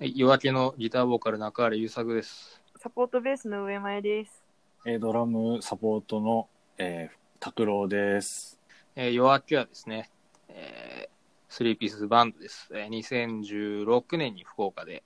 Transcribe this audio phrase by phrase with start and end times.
[0.00, 2.62] はい夜明けのギターボーカル中原優作です。
[2.78, 4.42] サポートベースの上前です。
[4.86, 6.48] えードラムサポートの、
[6.78, 8.58] えー、拓郎です。
[8.96, 10.10] えー夜明けはですね、
[10.48, 11.10] えー
[11.50, 12.70] スリーピースバンドです。
[12.72, 15.02] えー2016年に福岡で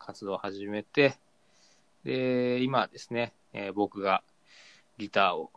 [0.00, 1.14] 活動を始めて、
[2.02, 4.24] で、今はですね、えー僕が
[4.98, 5.52] ギターを、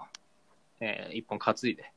[0.80, 1.92] えー一本担いで、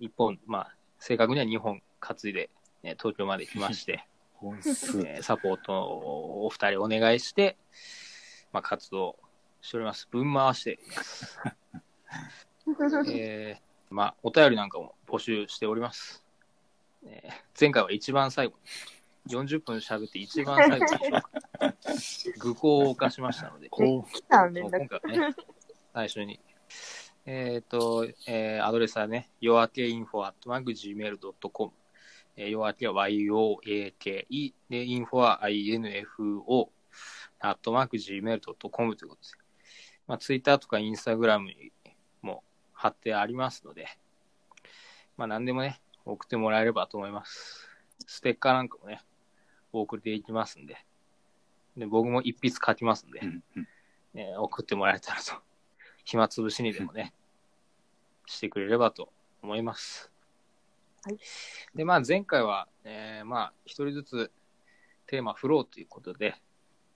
[0.00, 2.50] 一本、まあ、正確には二本担いで、
[2.82, 4.04] えー東京まで来まして、
[4.44, 5.00] 本数。
[5.00, 7.56] えーサポートをお二人お願いして、
[8.52, 9.16] まあ、活動
[9.62, 10.06] しております。
[10.10, 11.38] 分回しています。
[13.12, 16.22] えーまあ、お便りなんかも募集しております。
[17.06, 18.54] えー前回は一番最後
[19.26, 25.34] に、40分喋って一番最後に、愚行を犯しましたので、今回はね、
[25.94, 26.40] 最初に。
[27.26, 31.72] えっ、と、えーアドレスはね、夜明け info at gmail.com。
[32.36, 33.94] えー夜明けは yoake
[34.68, 36.68] で、info は info
[37.40, 39.38] アットマーク gmail.com ということです。
[40.06, 41.72] まあ、ツイッターとかインスタグラムに
[42.22, 43.86] も貼ってありますので、
[45.16, 47.68] まあ、何でもね、送ってもらえればと思います。
[48.06, 49.00] ステッカーなんかもね、
[49.72, 50.84] お送りでいきますんで。
[51.76, 53.68] で、僕も一筆書きますんで、う、うんうん
[54.14, 55.34] ね、送ってもらえたらと、
[56.04, 57.12] 暇つぶしにでもね、
[58.26, 60.13] してくれればと思います。
[61.04, 61.18] はい。
[61.74, 64.32] で、まあ前回は、えーまあ一人ずつ
[65.06, 66.34] テーマ振ろうということで、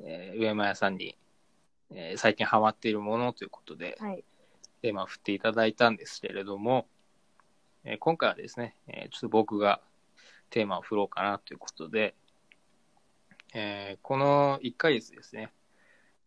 [0.01, 1.17] えー上山屋さんに、
[1.91, 4.25] えー最近ハマっているものということで、はい。
[4.83, 6.87] テーマを振っていただいたんですけれども、
[7.85, 9.81] えー今回はですね、えーちょっと僕が
[10.51, 12.15] テーマを振ろうかなということで、
[13.55, 15.51] えーこの1ヶ月ですね、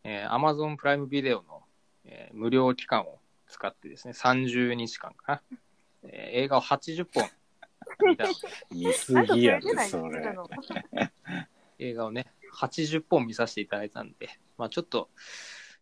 [0.04, 1.64] えー Amazon プライムビデオの、
[2.06, 5.42] えー無料期間を使ってですね、30日間かな、
[6.04, 7.30] えー映画を80本
[8.72, 10.34] 見すぎやで、それ。
[10.34, 10.50] の。
[11.80, 15.10] 映画をね、80本見させていただいたんで、まあちょっと、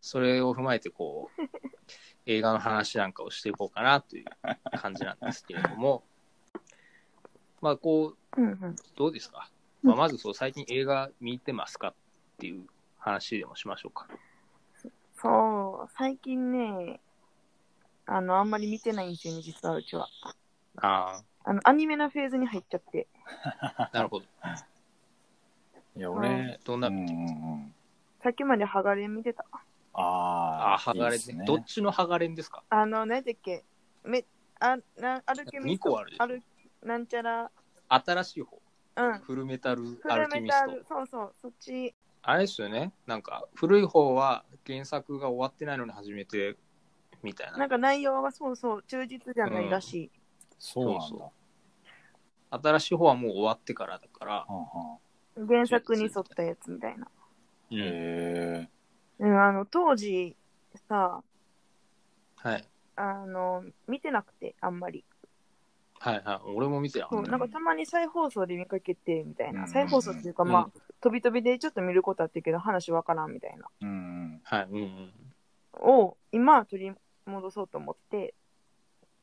[0.00, 1.42] それを踏まえて、こう、
[2.26, 4.24] 映画の話なんかをしていこうかなという
[4.78, 6.04] 感じなんですけれども、
[7.60, 8.76] まあこう、うんうん。
[8.96, 9.50] どうですか、
[9.82, 11.94] まあ、まずそう、最近映画見てますかっ
[12.38, 12.66] ていう
[12.98, 14.06] 話でもしましょうか。
[15.20, 17.00] そう、最近ね、
[18.06, 20.08] あの、あんまり見てないんですよね、実はうちは。
[20.76, 23.08] ああの、アニメのフェーズに入っちゃって。
[23.76, 24.26] あ、 なるほど。
[25.96, 27.74] いや、う俺、どんな、うんうんうん。
[28.22, 29.44] さっきまでハガレン見てた。
[29.52, 29.58] あ
[29.92, 31.44] ああ、あ、ハガレンね。
[31.46, 32.62] どっちのハガレンですか？
[32.68, 33.64] あの、何だっけ？
[34.04, 34.24] め、
[34.60, 35.88] あ、な、アルケミスト。
[35.88, 36.42] 二個あるでしょある、
[36.82, 37.50] なんちゃら、
[37.88, 38.60] 新しい方。
[38.96, 39.18] うん。
[39.20, 40.70] フルメタルフアルルメタケミスト。
[40.72, 41.94] ル、そうそう、そっち。
[42.22, 42.92] あれですよね。
[43.06, 46.56] なんか、古い方は原作が終わってないのに始めて、
[47.22, 47.58] みたいな。
[47.58, 50.10] なんか内容はそうそう、忠実じゃないらしい。
[50.60, 52.58] そうなんそうだ。
[52.62, 54.98] 新しい方はもう終わってからだから、はんは
[55.48, 57.06] 原作に沿ったやつみたいな。
[57.06, 57.08] ん
[57.70, 58.68] へ
[59.18, 60.36] うん、あの、当時、
[60.88, 61.22] さ、
[62.36, 62.64] はい。
[62.96, 65.04] あの、見てなくて、あんまり。
[65.98, 66.40] はいはい。
[66.54, 67.08] 俺も見てよ。
[67.10, 69.62] そう、なんかたまに再放送で見かけて、みたいな。
[69.62, 73.66] うん再放送っていうか、うんまあ、飛び飛びでちょっと見ることあったけど、話わからんみたいな。
[73.82, 74.40] うんうん。
[74.42, 74.68] はい。
[74.70, 75.12] うんうん。
[75.80, 76.92] を、今、取り
[77.26, 78.34] 戻そうと思って、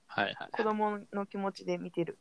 [0.07, 0.49] はいはい。
[0.51, 2.17] 子供の気持ちで見てる。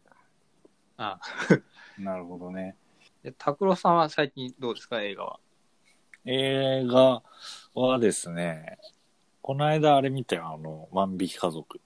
[0.98, 1.18] あ
[1.98, 2.76] なるほどね。
[3.22, 5.02] で拓郎さんは最近どうですか？
[5.02, 5.40] 映画は。
[6.24, 7.22] 映画
[7.74, 8.78] はですね、
[9.42, 11.80] この間あれ見たよ、あの、万引き家族。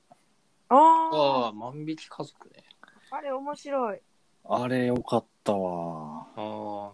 [0.68, 2.64] あああ、万引き家族ね。
[3.10, 4.00] あ、あれ面白い。
[4.44, 6.26] あれよかったわ。
[6.36, 6.92] あ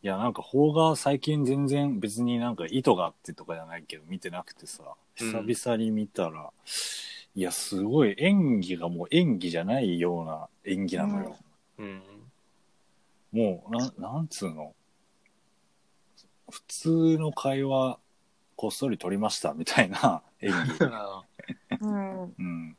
[0.00, 6.52] いや、なんか邦画最近全然別になんか意図があってとかじゃないけど見てなくてさ、うん久々に見たら、
[7.38, 11.36] いや、すごい演技がもう演技じゃないような演技なのよ。
[11.38, 11.44] あ。
[11.78, 12.02] うん。
[13.30, 14.74] もう、なん、なんつうの？
[16.50, 18.00] 普通の会話、
[18.56, 20.84] こっそり撮りましたみたいな 演技。
[20.86, 21.22] あ
[21.80, 22.22] うん。
[22.24, 22.76] うん。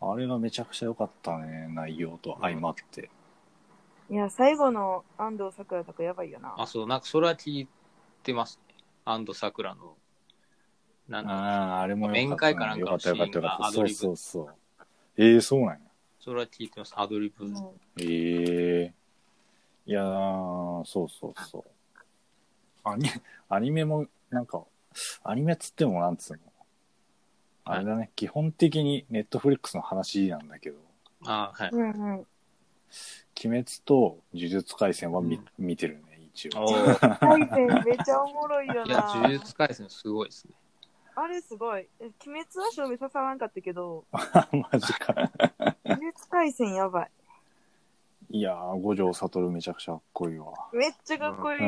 [0.00, 3.08] あれがめちゃくちゃ良かったね、内容と相まって。
[4.10, 6.52] いや、最後の安藤サクラとかやばいよな。
[6.58, 7.68] あ、そう、なんかそれは聞い
[8.24, 8.74] てますね。
[9.04, 9.96] 安藤サクラの。
[11.08, 12.28] なんだああ、あれも良かった。
[12.28, 13.72] 面会かなんかのよかったよかったよかった。
[13.72, 14.54] そうシーンがアドリブそうそう。
[15.16, 15.78] ええそうなんや。
[16.20, 16.94] それは聞いてます。
[16.96, 17.44] アドリブ。
[17.44, 17.54] うん
[18.00, 18.94] ええ
[19.86, 21.64] いやー、そうそうそう。
[22.84, 23.10] アニ
[23.50, 24.64] アニメも、なんか、
[25.22, 26.38] アニメっつってもなんつうの。
[27.66, 30.78] あれだね、基本的にネットフリックスの話なんだけど、
[31.26, 31.70] あはい。
[31.70, 32.12] うんうん。
[32.14, 32.26] 鬼
[33.42, 36.64] 滅と呪術廻戦は見,、見てるね、一応。
[36.64, 39.14] おー対戦めっちゃおもろいよいや、な。
[39.16, 40.54] 呪術廻戦すごいですね。
[41.16, 41.88] あれすごい。
[42.00, 42.14] え鬼
[42.44, 45.14] 滅は勝負刺さらんかったけど、 マジか。
[45.86, 47.10] 呪術廻戦やばい。
[48.30, 50.52] いやー、五条悟めちゃくちゃかっこいいわ。
[50.72, 51.60] めっちゃかっこいい。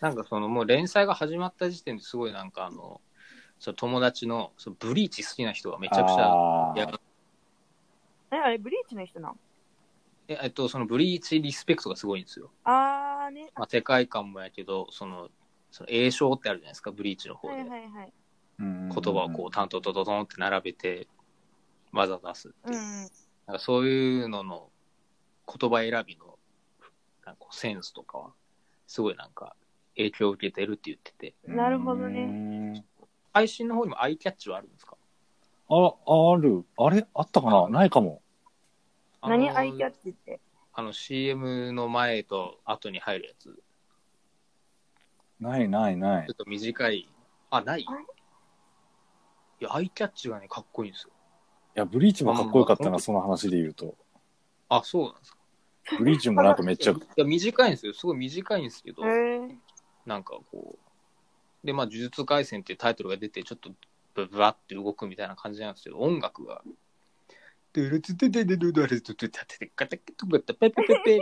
[0.00, 3.00] なんかそのもう連載が始まった時点ですごいなんかあの、
[3.58, 7.00] その友達のそのブリーチ好きな人がめちゃくちゃ、いやあー
[8.32, 9.38] え、あれ、ブリーチの人なん
[10.28, 12.50] ええっと、そのブリーチリスペクトがすごいんですよ。
[12.64, 13.52] あーね。
[13.54, 15.30] まあ、世界観もやけど、その、
[15.70, 17.54] その栄唱ってあるじゃないですか、ブリーチの方で。
[17.54, 18.12] はいはいはい。
[18.58, 21.08] 言言葉をこう、タントトトトンって並べて、
[21.92, 22.78] 技出すっていう。
[22.78, 22.82] うん。
[23.46, 24.70] なんかそういうのの
[25.46, 26.38] 言葉選びの
[27.24, 28.30] なんかセンスとかは、
[28.86, 29.56] すごいなんか
[29.96, 32.84] 影響を受けてるって言ってて、なるほどねね。
[33.32, 34.96] 配信の方にもアイキャッチはあるんですか？
[35.68, 36.64] あ、ある。
[36.78, 37.06] あれ？
[37.14, 37.68] あったかな？
[37.68, 38.22] ないかも。
[39.20, 40.40] あの何アイキャッチって？
[40.72, 43.65] あの CM の前と後に入るやつ、ち
[45.40, 46.34] ないないないょっ。
[46.34, 47.08] と短い。
[47.50, 47.80] あ、ない？
[47.82, 47.84] い
[49.60, 51.10] や、アイキャッチがね、かっこいいんですよ。
[51.76, 53.94] いや、ブリーチもかっこよかったな、まあその話で言うと。
[54.68, 55.38] あ、そうなんですか。
[55.98, 57.94] ブリーチもなんかめっちゃい、や、短いんですよ。
[57.94, 59.56] すごい短いんですけど、へえ。
[60.04, 60.76] なんかこ
[61.62, 63.70] う、で、まあ、呪術廻戦っていうタイトルが出て、ちょっと
[64.14, 66.62] ブブワって動くみたいな感じなんですけど、音楽が、
[67.76, 71.20] ドゥルツテテテドゥドゥルツテテテテカタケトカタペペペペ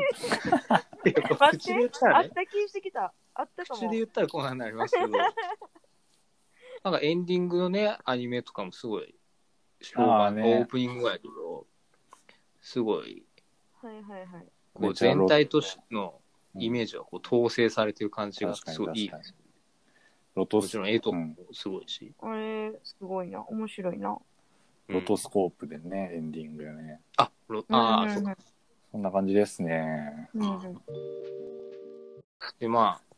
[0.69, 3.13] 待っ、ってあった気してきた。
[3.35, 3.81] あったかも。
[3.81, 5.09] 口で言ったらこんなになりますけど、
[6.85, 9.17] なんかエンディングのね、アニメとかもすごい、
[9.97, 11.67] オープニングやけど、
[12.61, 13.27] すごい、
[13.83, 14.47] はいはいはい。
[14.75, 16.21] こう全体としての
[16.55, 19.35] イメージがこう統制されてる感じがすごいいい確かに
[20.37, 22.15] ロトスもちろん絵とかうんもすごいし。
[22.21, 23.43] あれ、すごいな。
[23.43, 24.17] 面白いな。
[24.89, 25.23] ロトス。
[25.23, 27.01] スコープでね、エンディングでね。
[27.17, 28.37] あ、ロあー、うんそうか。
[28.93, 30.31] そんな感じですね。
[30.35, 30.81] うんうん。
[32.59, 33.15] で、まあ、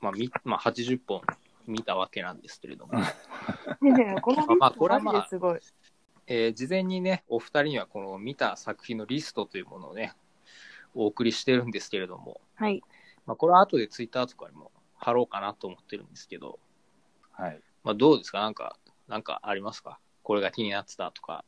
[0.00, 1.20] まあ、みまあ、80本
[1.66, 2.92] 見たわけなんですけれども、
[4.58, 5.28] まあこれはまあ。
[6.26, 10.14] えー事前にね、お二人にはこの見た作品のリストというものをね、
[10.94, 12.82] お送りしてるんですけれども、はい。
[13.26, 16.58] まあ、これは後でツイッターとかにも貼ろうかなと思ってるんですけど、
[17.32, 17.60] はい。
[17.82, 18.40] まあ、どうですか？
[18.40, 18.78] なんか、
[19.08, 19.98] なんかありますか？
[20.30, 21.44] これが気になってたとか、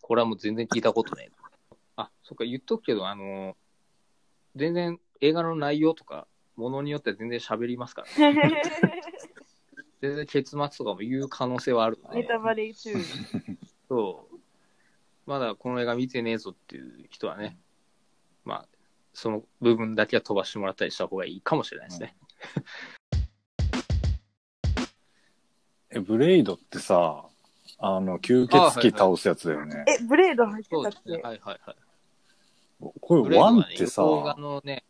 [0.00, 1.50] これはもう全然聞いたことねえとか。
[1.96, 3.58] あ、そっか、言っとくけど、あの、
[4.56, 6.26] 全然映画の内容とか、
[6.56, 9.02] ものによっては全然喋りますから、ね、
[10.00, 12.94] 全然結末とかも言う可能性はあるので、ネタバレ注意。
[13.86, 14.36] そう、
[15.26, 17.58] まだこの映画見てねえぞっていう人はね、
[18.46, 18.68] まあ、
[19.12, 22.16] その部分だけは飛ばしてもらったりした方がいいかもしれないですね。
[25.90, 27.29] え、ブレイドってさ、
[27.82, 29.84] あの、吸血鬼倒すやつだよね。
[29.88, 31.16] え、ブレード入ってたっそうですね。
[31.16, 31.76] けはいはいはい。
[33.00, 34.84] これ、ワンってさ、洋画のね、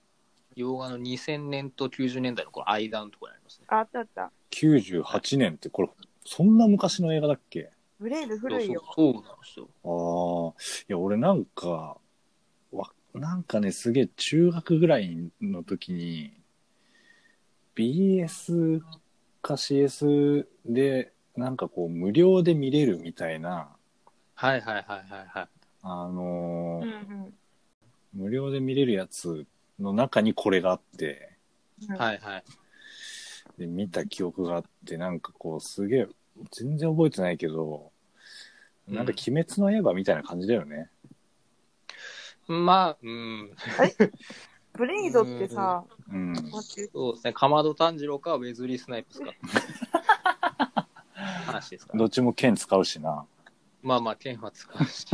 [0.56, 3.66] 洋画の2000年と90年代のこの間のところにありますね。
[3.69, 4.32] ああったあった。
[4.50, 5.90] 98年って、これ、
[6.25, 7.70] そんな昔の映画だっけ？
[8.00, 8.82] ブレード古いよ。
[8.96, 9.69] そうそうそうなんですよ。
[9.84, 11.96] ああ、いや、俺なんか、
[12.72, 16.32] わ、なんかね、すげえ中学ぐらいの時に、
[17.76, 18.81] BS
[19.43, 23.69] か CS で、なんかこう、無料で見れるみたいな、
[24.35, 25.49] はいはいはいはいはい。
[25.82, 27.31] あのうんー
[28.12, 29.47] 無料で見れるやつ
[29.79, 31.37] の中にこれがあって、
[31.88, 31.97] うん。
[31.97, 32.44] はいはい。
[33.59, 36.09] で、見た記憶があって、なんかこう、すげえ、
[36.50, 37.93] 全然覚えてないけど、
[38.88, 40.91] なんか鬼滅の刃みたいな感じだよね。
[42.49, 43.50] まあ、うん。
[44.72, 46.34] ブレードってさ、うん。
[46.51, 47.32] そうですね。
[47.32, 49.34] かまど炭治郎かウェズリー・スナイプスか。
[51.60, 51.98] 話ですから。
[51.98, 53.24] どっちも剣使うしな。
[53.82, 55.06] まあまあ、剣は使うし、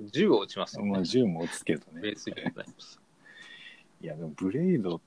[0.12, 0.90] 銃を撃ちますよね。
[0.92, 2.08] まあ、銃も撃つけどウね。
[2.10, 3.00] ェズリー・スナイプス。
[4.02, 5.00] いや、でもブレイド、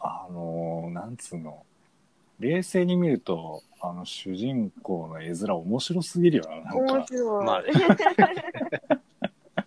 [0.00, 1.64] あのーなんつうの、
[2.38, 6.94] 冷静に見ると、あの、主人公の絵面面白すぎるよな、なんか。
[6.94, 7.44] 面白い。
[7.44, 7.62] ま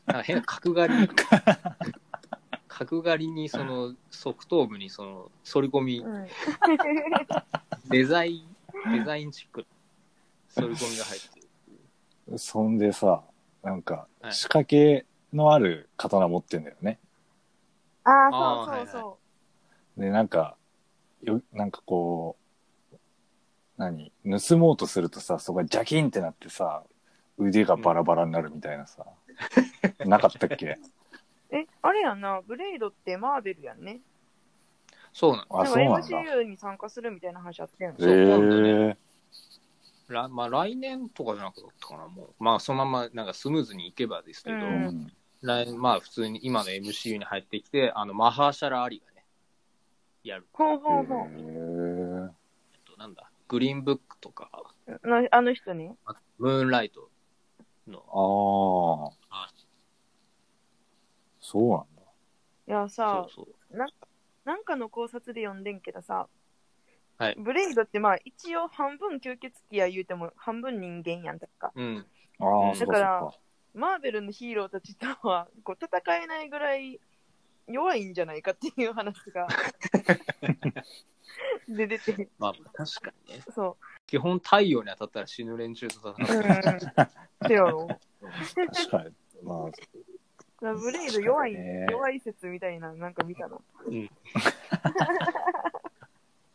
[0.07, 1.09] あ 変な角刈り、
[2.67, 6.27] 角刈りにその側頭部にその反り込み、うん。
[7.89, 8.39] デザイ
[8.87, 9.65] ン、デザインチック
[10.55, 11.39] な反り込みが入って
[12.31, 12.37] る。
[12.37, 13.23] そんでさ、
[13.63, 16.99] なんかは、い仕掛けのある刀持ってんだよね。
[18.03, 19.17] ああそうそうそ
[19.97, 20.55] で、なんか、
[21.21, 22.37] よ、なんかこ
[22.91, 22.97] う、
[23.77, 24.11] 何？
[24.23, 26.83] 盗もうとするとさ、そこがジャキンってなってさ、
[27.37, 29.05] 腕がバラバラになるみたいなさ、
[30.05, 30.65] なかったっけ？
[30.67, 30.79] う。
[31.55, 34.01] え、あれやんな、ブレードってマーベルやんね。
[35.13, 35.59] そうなの。
[35.59, 36.07] あ、でもそうなんだ。
[36.07, 37.95] MCU に参加するみたいな話あったやん。
[37.95, 38.97] へそう今度え
[40.09, 42.43] らまあ来年とかじゃなかったかな、もう。
[42.43, 45.11] まあそのままなんかスムーズにいけばですけど、うん。
[45.41, 49.25] 来まあ普通に今の MCU に入ってきて、あの、マハーシャラ・アリがね、
[50.23, 50.47] やる。
[50.51, 51.27] ほうへほうほう。
[51.27, 52.31] え
[52.73, 54.49] えっと、なんだ、グリーンブックとか、
[55.03, 55.95] なあの人ね。
[56.05, 57.09] あムーンライト
[57.87, 58.03] の。
[58.09, 59.53] ああはい。
[61.39, 62.01] そうなんだ。
[62.67, 63.77] いやさ、そうそう。
[64.45, 66.27] なんかの考察で読んでんけどさ、
[67.17, 71.71] はいブレイドってまあ一応半分吸血鬼や言うても半分人間やん、確か。
[71.75, 72.05] うん。
[72.39, 73.33] ああ、だそうかそうからか。
[73.73, 76.99] マーベルのヒーローたちとはこう戦えないぐらい
[77.67, 79.47] 弱いんじゃないかっていう話が
[81.67, 83.43] で 出て、まあ、確かにね。
[83.53, 86.15] そ基本太陽に当たったら死ぬ連中とう。
[86.19, 86.39] 戦うう。
[86.39, 86.79] ん。
[86.79, 87.99] そうやろ。
[88.55, 89.15] 確かに。
[89.41, 89.69] ま
[90.71, 93.61] あ、ブレイド弱い、ね弱い説みたいな、なんか見たの。
[93.85, 94.09] うん。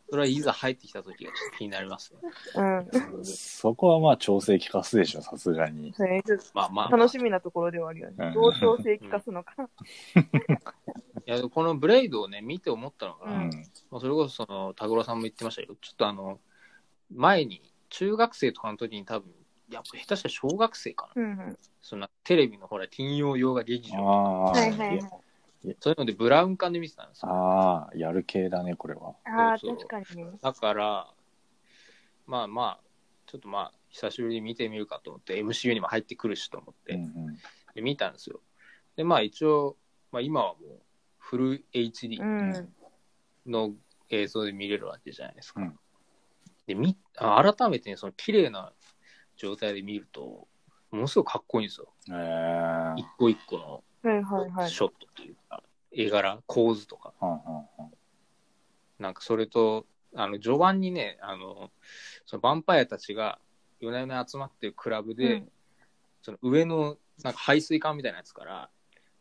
[0.09, 2.19] それはいざ入ってきた時がちょっと気になりますね。
[2.55, 3.23] うん。
[3.23, 5.93] そこはまあ調整効かすでしょ、さすがに。
[5.95, 8.15] それちょっまあまあ、と楽しみなところではあるよね。
[8.19, 9.53] うんどう調整効かすのか。
[11.25, 13.49] いや、このブレイドをね、見て思ったのが、うん
[13.91, 16.39] まあ、それこそその、田黒さんも言ってましたけど、ちょっとあの、
[17.13, 19.29] 前に、中学生とかの時に多分、
[19.69, 21.21] いや、下手したら小学生かな。
[21.21, 21.57] うんうん。
[21.81, 25.03] そんなテレビのほら、金曜洋画劇場、ああ、はいはいはいや。
[25.79, 27.31] そういうのでブラウン管で見てたんですよ。
[27.31, 29.15] ああ、やる系だね、これは。
[29.25, 30.37] ああ、そうそう確かにね。
[30.41, 31.07] だから、
[32.25, 32.79] まあまあ、
[33.25, 37.37] ちょっとまあ、久しぶりに見てみるかと思って、MCU にも入ってくるしと思って、うんうん。
[37.75, 38.39] で見たんですよ。
[38.95, 39.75] で、まあ一応、
[40.11, 40.79] まあ今はもう、
[41.17, 42.73] フル HD うん。
[43.45, 43.73] の
[44.09, 45.61] 映像で見れるわけじゃないですか。
[45.61, 45.79] うん
[46.69, 48.71] でみあ改めてね、その綺麗な
[49.37, 50.47] 状態で見ると、
[50.91, 51.91] ものすごくかっこいいんですよ。
[52.09, 52.95] えー。
[52.95, 54.69] 一個一個のはいはいはい。
[54.69, 55.38] ショットというか、
[55.91, 57.13] 絵柄、構図とか。
[57.21, 57.39] うんうんう
[57.83, 57.93] ん
[58.99, 61.71] なんかそれと、あの、序盤にね、あの、
[62.25, 63.39] そのヴァンパイアたちが
[63.79, 65.51] 夜な夜な集まってるクラブで、うん
[66.21, 68.69] その上のなんか排水管みたいなやつから、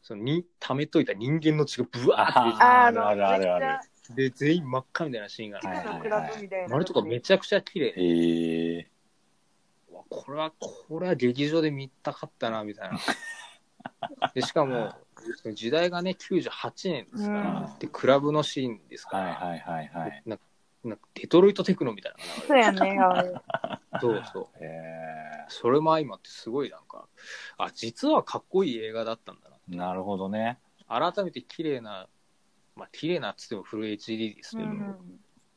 [0.03, 3.79] そのに溜めといた人間の血がブワーってあーあるあるあるある。
[4.17, 6.75] 出て、で、全員真っ赤みたいなシーンがある。
[6.75, 8.91] あれとかめちゃくちゃ綺麗でええ
[9.91, 12.99] うわこれは、これは劇場で見たかったな、みたいな。
[14.35, 14.93] で、しかも、
[15.55, 20.23] 時代がね、98年ですから、うんで、クラブのシーンですから、はいはいはいはい。
[20.27, 20.45] なんか
[20.85, 22.99] なんかデトロイトテクノみたいなのそうやね。
[24.01, 24.47] そうそう。
[24.61, 27.09] えそれも相まってすごいなんか、
[27.57, 30.59] あ、実はかっこいい映画だったんだー、なるほどね。
[30.89, 31.13] な。
[31.13, 32.09] 改めて綺麗な、
[32.77, 34.97] まあ綺麗なっつってもフル HD ですけど、うんうん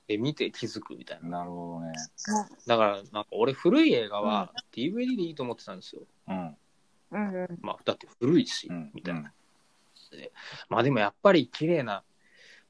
[0.07, 1.39] で見て気づくみたいな。
[1.39, 1.93] なるほどね。
[2.67, 6.01] だから、なんか俺古い映画は DVD でいいと思ってたんですよ。
[6.27, 6.57] うん。
[7.11, 7.59] うんうん。
[7.61, 8.91] まあだって古いし、うん。
[8.93, 9.31] みたいな。
[10.69, 12.03] まあでもやっぱり綺麗な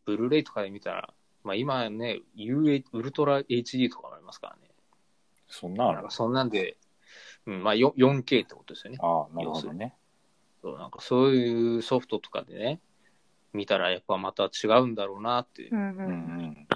[0.06, 4.72] ブルーレイとかで見たら、まあ今ね、UA ウルトラ HD とかもありますからね。
[5.48, 5.96] そんなある？
[5.96, 6.78] なんかそんなんで、
[7.46, 9.00] うん、まあ 4- 4K ってことですよね。
[9.02, 9.96] ああ、なるほどね。
[10.62, 12.80] そうなんかそういうソフトとかでね、
[13.54, 16.68] 見たらやっぱまた違うんだろうなって、うんううんん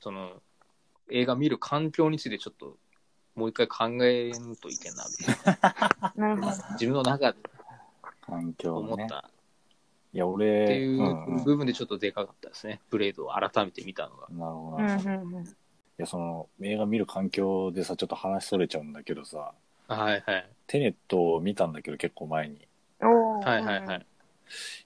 [0.00, 0.42] その
[1.10, 2.76] 映画見る環境についてちょっと
[3.34, 6.12] もう一回考えんといけんな、みたいな。
[6.16, 6.56] なるほど。
[6.72, 7.38] 自分の中で
[8.20, 8.92] 環境ね。
[8.92, 9.30] 思った
[10.18, 12.80] いや、って俺、いううんうん部分でちょっっとでかかったですね。
[12.90, 14.26] ブレードを改めて見たのが。
[14.30, 14.96] なるほどうんな。
[14.96, 15.44] いうんうん。
[15.96, 19.52] や、その、映画見る環境でさ、ちょっと話それちゃうんだけどさ、
[19.86, 20.50] はいはい。
[20.66, 22.66] テネットを見たんだけど、結構前に。
[23.00, 24.06] おーはいはいはい。。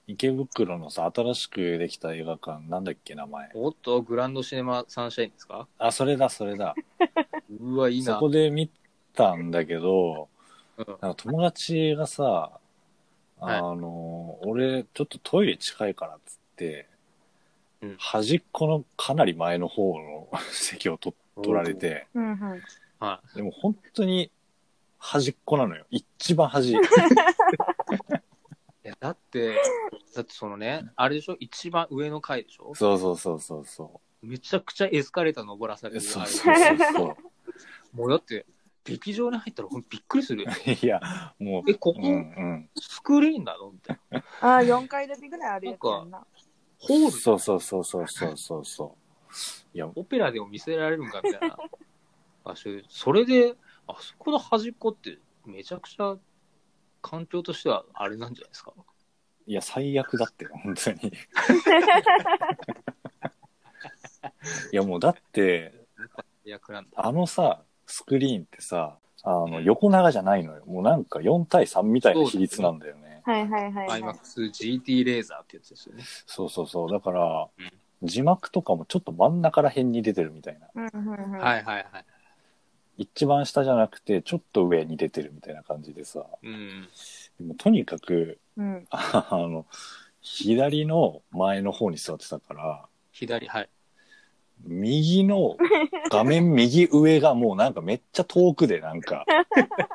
[0.05, 3.49] 池袋のさ、新しくできた映画館、なんだっけ、名前。
[3.55, 5.67] おっと、グランドシネマサンシャインですか？
[5.79, 6.75] あ、それだ、それだ。
[7.59, 8.13] うわ、いいな。
[8.13, 8.69] そこで見
[9.15, 10.29] たんだけど、
[10.77, 12.62] うんなんか友達がさ、はい
[13.45, 16.87] あの、俺、ちょっとトイレ近いからっつって、
[17.81, 22.61] うん端っこのかなり前の方の席を取取られて、うんうん。
[22.99, 24.31] はでも本当に
[24.97, 25.85] 端っこなのよ。
[25.89, 26.71] 一番端。
[26.71, 26.75] い。
[26.77, 26.77] い
[28.83, 29.55] や、だって、
[30.15, 31.35] だってそのね、あれでしょ？
[31.39, 32.73] 一番上の階でしょ？
[32.75, 35.95] そうそうそうそうそめちゃくちゃエスカレーター登らされう。
[35.95, 36.01] る。
[36.01, 37.17] そうそうそうそ
[37.93, 37.97] う。
[37.97, 38.45] もうだって、
[38.83, 40.49] 劇場に入ったらほんとびっくりするよ。
[40.81, 40.99] いや、
[41.39, 42.69] もう、え、ここ、うんうん。
[42.75, 43.71] スクリーンなの？
[43.71, 44.23] みたいな。
[44.41, 46.25] ああ、4階建てぐらいあるやつやんな。
[46.79, 48.97] ホールそうそうそうそうそうそうそう。
[49.73, 51.57] いや、オペラでも見せられるんかみたいな
[52.43, 53.55] 場所で、それで、
[53.87, 56.17] あそこの端っこってめちゃくちゃ
[57.01, 58.73] 環境としてはあれなんじゃないですか？
[59.45, 60.99] いや、最悪だって、本当に。
[64.71, 65.85] いや、もうだって、
[66.43, 66.91] 役なんだ。
[66.95, 70.65] あのさ、スクリーンってさ、あの、横長じゃないのよ。
[70.65, 73.21] もうなんか4対3みたいな比率なんだよね。
[73.23, 74.01] はいはいはいはい。
[74.01, 76.03] IMAX GT レーザーってやつですよね。
[76.25, 76.91] そうそうそう。
[76.91, 77.71] だから、うん
[78.03, 80.67] 字幕とかもちょっと真ん中ら辺に出てるみたいな。
[80.75, 81.39] うんうんうん。
[81.39, 82.05] はいはいはい。
[82.97, 86.25] 一番下じゃなくて、ちょっと上に出てるみたいな感じでさ。
[86.43, 86.87] うん。
[87.39, 88.85] でもとにかく、うん。
[88.91, 89.65] あの、
[90.21, 93.69] 左の前の方に座ってたから、左、はい。
[94.65, 95.57] 右の
[96.09, 99.25] 画面右上がもうなんかめっちゃ遠くでなんか、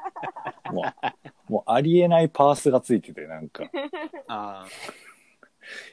[0.73, 0.85] も
[1.49, 3.65] う、もうありえないパースがついてて、なんか。
[4.27, 4.67] あ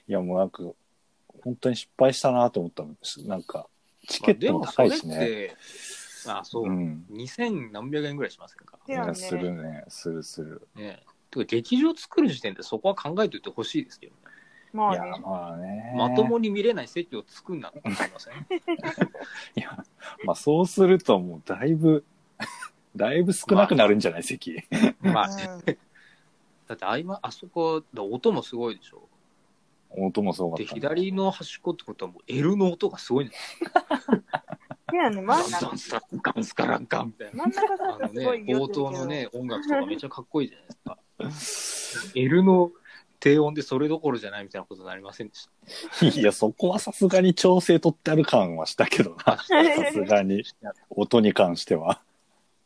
[0.07, 0.63] いや、もうなんか、
[1.43, 2.95] 本当に失敗したなと思ったの。
[3.27, 3.67] なんか、
[4.07, 4.25] チあ。
[4.25, 5.55] ケットも高いしまあね。
[6.27, 7.05] あそう、うん。
[7.11, 9.85] 2000何百円ぐらいしませんかねするね。
[9.87, 10.67] するする。
[10.75, 11.01] ね
[11.31, 14.24] てか劇場作る時点でそこは考えておいてほしいですけどね。
[14.75, 15.21] いや、まあね。
[15.23, 15.93] まあね。
[15.97, 18.33] まともに見れない席を作んなって思いません、
[19.55, 19.83] いや、
[20.25, 22.03] まあそうするともうだいぶ、
[22.95, 24.61] だいぶ少なくなるんじゃない、席。
[25.01, 25.29] まあ
[26.67, 29.07] だってあいま、あそこ、だ音もすごいでしょ。
[29.91, 30.81] 音もすごかで、った、ね。
[30.81, 33.41] 左の端っこってことはもう L の音がすごいんだよ。
[34.93, 37.43] いやね、真ん中ガンスタガンスカランガンみたいな。
[37.43, 42.11] 真ん中さあのねんがすごい、言冒頭のね、音楽とかめっちゃかっこいいじゃないですか。
[42.15, 42.71] L の
[43.25, 45.49] 低音でそれどころじゃないみたいなことになりませんでし
[46.21, 49.15] いや、そこはさすがに調整取ってある感はしたけどな。
[49.15, 49.37] た。
[49.37, 49.45] さ
[49.91, 50.43] すがに、
[50.91, 52.03] 音に関しては。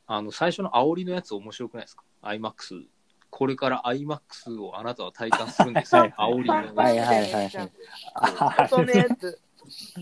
[0.05, 2.83] あの、最初の煽りのやつ面白くないですか ?IMAX。
[3.29, 6.01] これから IMAX をあなたは体感するんですよ。
[6.01, 6.53] はい煽りの。
[6.53, 7.71] はいはいはいはい
[8.15, 9.41] あ音のやつ。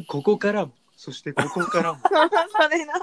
[0.07, 1.99] ここからも、そしてここからも。
[2.09, 2.93] それな。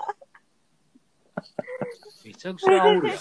[2.25, 3.19] めちゃくちゃ煽るやん。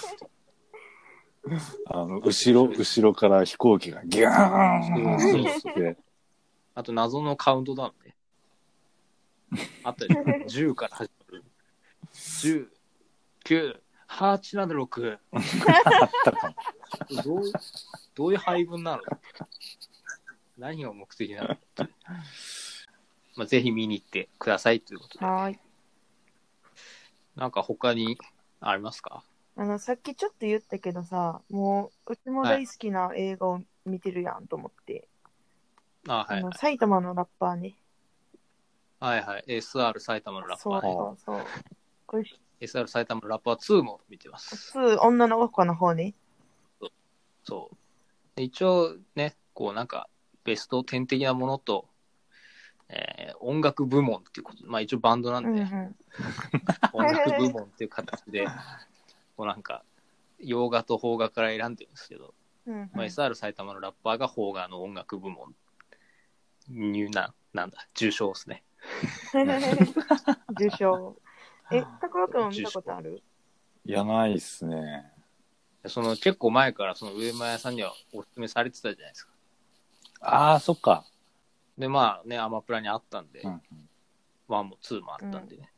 [1.86, 5.96] あの、後ろ、後ろから飛行機がギャーンって
[6.74, 8.16] あと謎のカウントダウンね。
[9.84, 11.44] あったり、10から始まる。
[12.12, 12.68] 10、
[13.44, 15.18] 9、8、7、6。
[15.32, 17.22] あったかも。
[17.22, 17.52] どう
[18.14, 19.02] どういう配分なの？
[20.56, 21.56] 何が目的なの
[23.36, 25.24] まあ、ぜひ見に行ってくださいということで。
[25.26, 25.58] はーい。
[27.36, 28.16] なんか他に
[28.60, 29.24] ありますか？
[29.56, 35.08] あの、さっきちょっと言ったけどさ、もう、うちも大好きな映画を見てるやんと思って。
[36.08, 36.58] あはい、あの、はい。
[36.58, 37.76] 埼玉のラッパーね。
[38.98, 39.44] はいはい。
[39.46, 40.94] SR 埼玉のラッそうパーね。
[40.94, 41.46] そうそう。
[42.06, 42.24] これ、
[42.60, 44.76] SR 埼玉のラッパー2も見てます。
[44.76, 46.14] 2、女の子の方ね。
[47.44, 47.76] そう。
[48.36, 50.08] で一応ね、こうなんか、
[50.42, 51.88] ベスト10的なものと、
[52.88, 55.96] えー音楽部門っていうことで、まあ一応バンドなんで、うんうん。
[56.94, 58.46] 音楽部門っていう形で、
[59.36, 59.84] こうなんか、
[60.38, 62.34] 洋画と邦画から選んでるんですけど、
[62.66, 65.54] うんうんまあ、SR 埼玉のラッパーが邦画の音楽部門
[66.68, 68.64] にな、なんだ、受賞ですね。
[70.50, 71.16] 受賞。
[71.70, 73.22] え、高くん見たことある？
[73.84, 75.10] いや、ないっすね。
[75.86, 79.32] その結構前からその上間屋さんにはお勧めされてたじゃないですか。
[80.20, 81.04] ああ、そっか。
[81.76, 83.62] で、まあね、アマプラにあったんで、うん
[84.48, 85.72] 1も2もあったんでね、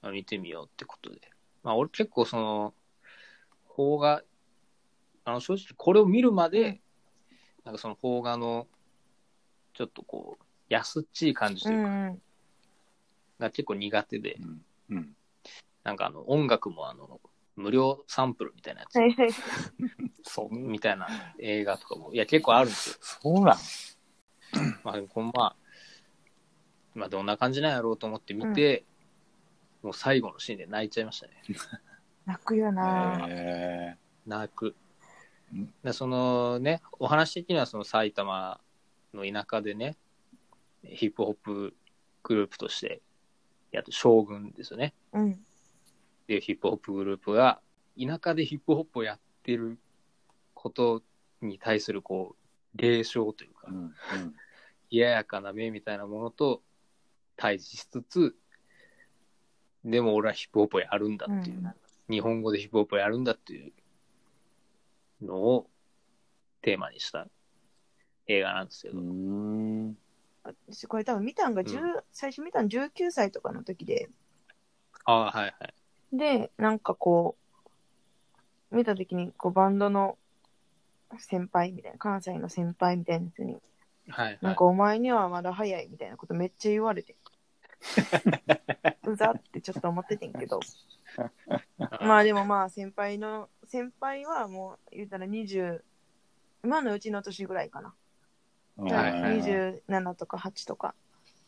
[0.00, 1.20] まあ見てみようってことで。
[1.62, 2.74] まあ俺結構その、
[3.76, 4.22] 邦画、
[5.24, 6.80] あの正直これを見るまで、
[7.64, 8.66] なんかその邦画の、
[9.74, 12.22] ちょっとこう、安っちい感じとういうか、んうん。
[13.38, 14.64] が結構苦手で、うん。
[14.90, 15.16] うん。
[15.84, 17.20] なんかあの音楽もあの、
[17.56, 18.98] 無料サンプルみたいなやつ。
[20.22, 20.54] そう。
[20.54, 22.96] みたいな映画とかも、いや結構あるんですよ。
[23.00, 23.56] そうなん。
[24.82, 25.56] まあでもこんまあ、
[26.94, 28.84] まあどんな感じなんやろうと思って見て、
[29.82, 31.32] もう最後のシーンで泣いちゃいましたね。
[32.26, 34.74] 泣くよなへ泣く
[35.52, 35.74] うん。
[35.82, 38.60] でそのね、お話的にはその埼玉
[39.14, 39.96] の田舎でね、
[40.84, 41.74] ヒップホップ
[42.22, 43.02] グループとして
[43.72, 44.94] やって将軍ですよね。
[45.12, 45.32] うん。
[45.32, 45.36] っ
[46.26, 47.60] ていうヒップホップグループが、
[47.98, 49.78] 田舎でヒップホップをやってる
[50.54, 51.02] こと
[51.40, 53.94] に対するこう、霊障というかーう、ん。
[54.90, 56.62] 冷ややかな目みたいなものと
[57.36, 58.36] 対峙しつつ、
[59.84, 61.74] でも俺はヒップホップをやるんだっていう、うん
[62.10, 63.72] 日本語でヒップホップをやるんだっていう
[65.24, 65.70] のを
[66.60, 67.28] テーマにした
[68.26, 69.00] 映画なんですけど。
[70.42, 74.08] 私これ多分見たんが、10う最初見たの19歳とかの時で、
[75.04, 76.16] ああ、はいはい。
[76.16, 77.36] で、なんかこ
[78.72, 80.18] う、見た時にこうバンドの
[81.18, 83.58] 先輩みたいな、関西の先輩みたいな人に、
[84.08, 84.64] はいはいなんか。
[84.64, 87.14] お前にはまだ早いみたいなことめっちゃ言われて。
[89.06, 90.60] うざってちょっと思っててんけど。
[92.00, 95.82] まあでもまあ先輩の、先輩はもう言うたら20、
[96.64, 97.94] 今のうちの年ぐらいかな。
[98.76, 100.94] はいはい27とか8とか。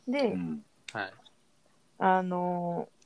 [0.07, 0.65] で、うん。
[0.93, 1.15] はい。
[1.99, 3.03] あのー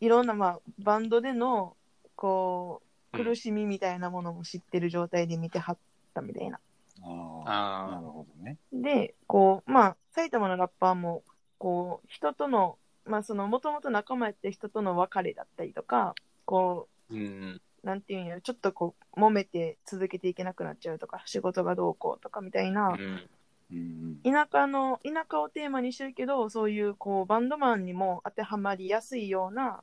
[0.00, 1.76] いろんなまあバンドでの、
[2.16, 5.78] こう、苦しみみたいなものも知ってる状態で見てはっ
[6.14, 6.58] たみたいな。
[7.02, 7.90] ああ。
[7.90, 8.56] なあるほどね。
[8.72, 11.22] で、こう、まあ、埼玉のラッパーも、
[11.60, 16.14] こう、人との、まあ、その、もともと仲間やってる人との別れだったりとか、
[16.46, 17.60] こあ、うん。
[17.84, 23.30] う、なんていうんやろ、ちょっとこう、揉めて続けていけなくなっちゃうとか、仕事がどうこうとかみたいなう、ん。
[23.70, 24.16] うん。
[24.24, 29.82] 田舎の、田舎をテーマにしてるけど、そういう、こう、バンドマンにも当てはまりやすいような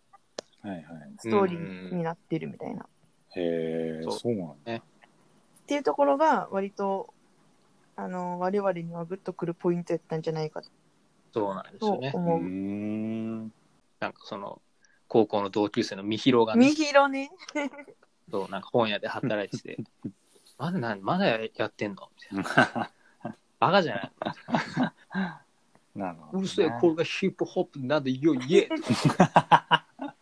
[0.62, 0.84] はいはい。
[1.20, 2.88] ストーリーになってるみたいな。
[3.36, 4.76] へえ、そうそうなんだ。
[4.76, 4.82] っ
[5.68, 7.14] ていうところが割と
[7.98, 10.62] あの我々にはグッとくるポイントやったんじゃないか
[11.38, 12.12] そうなんですとよね。
[12.16, 12.22] うう。
[12.40, 13.54] ん。
[14.00, 14.62] なんかその、
[15.08, 17.32] 高校の同級生のみひろがねみ、ひろね。
[18.32, 19.78] そう、なんか本屋で働いてて、
[20.58, 22.10] まだなん、まだやってんの？
[22.34, 22.92] みたいな。
[23.60, 24.12] バカじゃない？
[25.96, 26.38] なるほ。
[26.40, 28.70] うるせえ、これがヒップホップなんでよ、イエ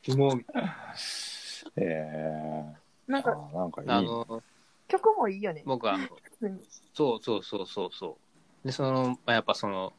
[0.03, 2.75] ーもう、へえ
[3.07, 3.89] なんかあなんかいい。
[3.89, 4.43] あの、
[4.87, 5.63] 曲もいいよね。
[5.65, 6.61] 僕はあの、普通に
[6.93, 8.17] そうそうそうそうそ
[8.63, 8.67] う。
[8.67, 9.93] で、その、まあ、やっぱその、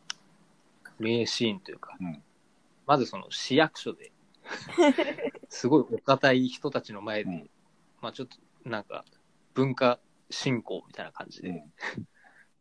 [0.99, 2.23] 名シーンというか、うん。
[2.87, 4.13] まずその市役所で、
[5.49, 7.51] すごいお堅い人たちの前で、うん。
[8.01, 8.37] まあちょっと
[8.69, 9.05] なんか
[9.55, 9.99] 文化
[10.31, 11.73] 振興みたいな感じで、うん。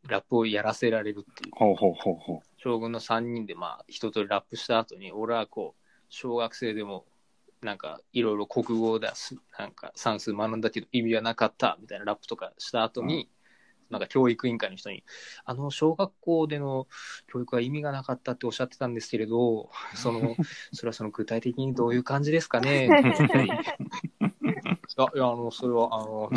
[0.08, 1.56] ラップをやらせられるっていう。
[1.56, 7.06] ほうほうほうほ将軍の3人でまあ一通りラップした後に、俺はこう、小学生でも、
[7.62, 13.30] なんかいろいろ国語だす、なんか算数学んだけど意味はなかったみたいなラップとかした後に、
[13.90, 15.04] なんか教育委員会の人に、
[15.44, 16.88] あの、小学校での
[17.28, 20.36] 教育は意味がなかったっておっしゃってたんですけれど、 その、
[20.74, 22.90] それはその具体的にどういう感じですかね？
[24.98, 26.32] いや、いや、あの、それは、あの、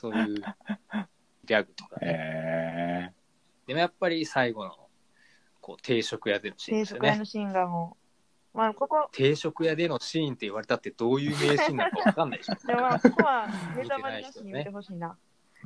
[0.00, 0.42] そういう
[1.44, 2.04] ギャグとかう。
[2.04, 2.10] ね。
[2.10, 3.20] へえ
[3.66, 4.74] でもやっぱり最後の、
[5.60, 7.08] こう、定食屋でのシーン定ですよね。
[7.08, 7.99] 食屋のシーンがもう。
[8.52, 12.54] まあ、ここ、定食屋でのシーンって言われたってどういう名シーンなのかわかんないでしょ。
[12.66, 15.16] でもまあ、ここはネタバレなしに見てほしいな。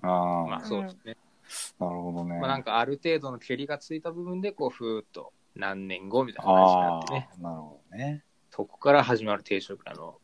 [0.02, 1.16] ああ、まあそうですね。
[1.78, 2.38] なるほどね。
[2.40, 7.30] まあなんかある程度の蹴りがついた部分で、こう、ふーっと何年後みたいな感じになあってね。
[7.32, 8.24] あ、なるほどね。
[8.50, 10.20] そこから始まる定食屋の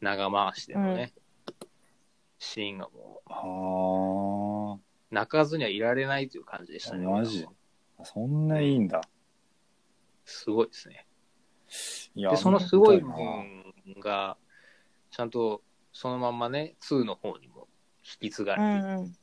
[0.00, 1.14] 長回しでのね、
[2.38, 7.06] シーンがもあう、泣かずにはいられないという感じでしたね。
[7.06, 7.46] マジ？
[7.98, 9.00] あ、そんないいんだ。
[10.24, 11.05] すごいですね。
[12.14, 14.36] いやで、そのすごい部分が、
[15.10, 17.68] ちゃんとそのまんまね、2の方にも
[18.20, 19.16] 引き継がうれて、んうん。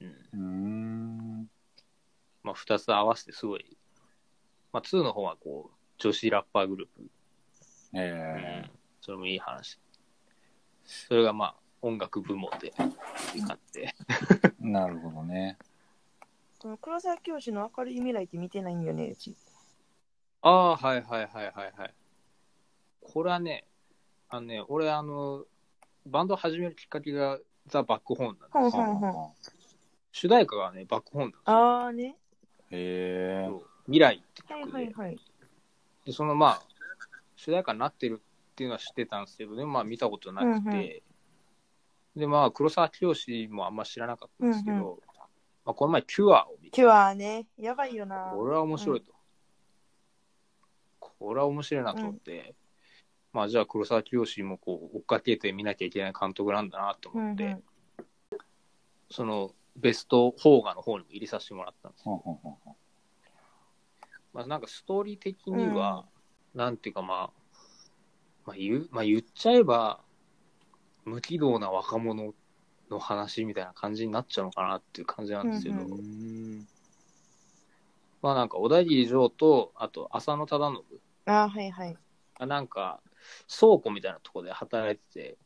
[0.00, 0.38] うんうー
[1.42, 1.50] ん。
[2.42, 3.76] まあ、2つ合わせてすごい、
[4.72, 7.10] まあ、2の方はこう、女子ラッパーグループ、
[7.94, 9.78] えうんそれもいい話。
[10.84, 12.72] それがまあ、音楽部門で
[13.34, 13.94] 受かって、
[14.42, 15.58] えなるほどね。
[16.58, 19.36] この黒沢教師の明るい未来って見てないんよね、うち。
[20.48, 21.94] ああ、はいはいはいはいはい。
[23.02, 23.66] これはね、
[24.30, 25.44] あのね、俺あの、
[26.06, 29.50] バンドを始めるきっかけがザ・バックホーンなんですほうほうほう。
[30.10, 32.16] 主題歌がね、バックホーンなんですよああね。
[32.70, 33.50] へえ
[33.84, 35.18] 未来ってはい曲で、はいはい。
[36.06, 36.62] で、そのまあ、
[37.36, 41.00] 主題歌になってるっていうのは知ってたんですけど、でもまあ見たことなくて、うんうん
[42.16, 43.14] で、まあ、黒沢清
[43.48, 44.82] もあんま知らなかったんですけど、うん
[45.64, 48.32] まあ、この前、キュアを見て、キュアね、やばいよな。
[48.34, 49.17] これは面白いと。
[51.18, 52.54] これは面白いなと思って、
[53.32, 57.62] まあ、じゃあ黒沢清もこう追っかけて見なきゃいけない監督なんだなと思って、うんうん。
[59.10, 62.76] そのベスト邦画の方にも入れさせてもらったんですほうほうほうほ
[64.32, 66.04] まあ、なんかストーリー的には、
[66.54, 67.58] なんていうかまあ、
[68.46, 70.00] まあ言う、まあ言っちゃえば、
[71.04, 72.34] 無軌道な若者
[72.90, 76.68] の話みたいな感じになっちゃうのかなっていう感じなんですけど、うんうん。
[78.20, 81.96] まあなんか小田切城と、あと浅野忠信ああ、はいはい。
[82.38, 83.00] がなんか
[83.48, 85.38] 倉庫みたいなところで働いてて、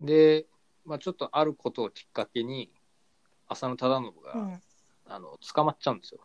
[0.00, 0.46] で、
[0.84, 2.72] まあちょっとあることをきっかけに、
[3.48, 4.62] 浅野忠信が、うん。
[5.06, 6.20] あの、捕まっちゃうんですよ。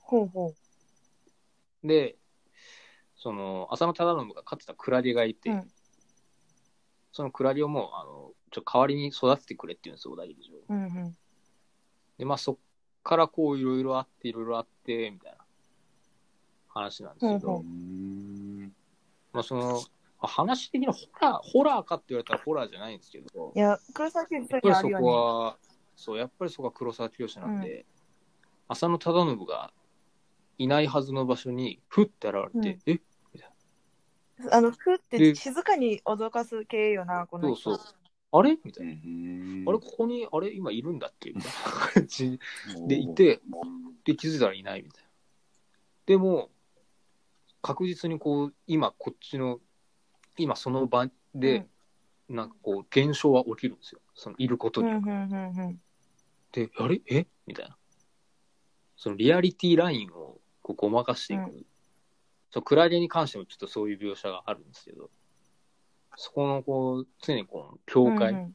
[0.00, 0.54] ほうほ
[1.82, 2.16] で、
[3.16, 5.70] その、浅野忠信が飼ってたクラゲがいて、うん
[7.12, 10.58] そのクラゲをもう、あの、ちょ、代わりに育ててくれって言うんですよ、小田切城。
[10.58, 10.62] う。
[10.68, 11.16] うんうん。
[12.18, 12.56] で、まあ、そっ
[13.02, 15.39] からこう、いろいろあって、いろいろあって、みたいな
[16.72, 18.72] 話なんですけど、ほうん。
[19.32, 19.80] まあ、その、ま
[20.22, 25.06] あ話的にはホラー、ホラーかって言われたらホラーじゃないんですけど、いや、黒沢教師そういうやっぱりそこ。
[25.06, 25.56] は、
[25.96, 27.86] そう、やっぱりそこは黒沢清なんで、
[28.68, 29.72] 浅野忠信が
[30.58, 33.00] いないはずの場所に、ふって現れて、え？
[34.50, 37.62] あの、ふってで静かに脅かす系よな、この人。
[37.62, 37.94] そうそう。
[38.32, 38.58] あれ？
[38.62, 38.94] みたういな。
[38.94, 41.30] んあれ、ここに、あれ、今いるんだっけ？
[41.30, 41.58] みたいな
[41.92, 42.38] 感じ
[42.86, 43.40] でい、て、
[44.04, 45.10] で、気づいたらいないみたいな。
[46.06, 46.50] でも、
[47.62, 49.60] 確実にこう、今こっちの、
[50.36, 51.66] 今その場で、
[52.28, 54.00] なんかこう、現象は起きるんですよ。
[54.14, 54.88] その、いることに。
[56.52, 57.00] で、あれ？
[57.10, 57.26] え？
[57.46, 57.76] みたいな。
[58.96, 61.42] そのリアリティラインをこうごまかしていく。
[61.50, 61.66] う
[62.50, 65.10] そう、クラゲに関してもちょっとそういう描写があるんですけど、
[66.16, 68.54] そこのこう、常にこの境界ん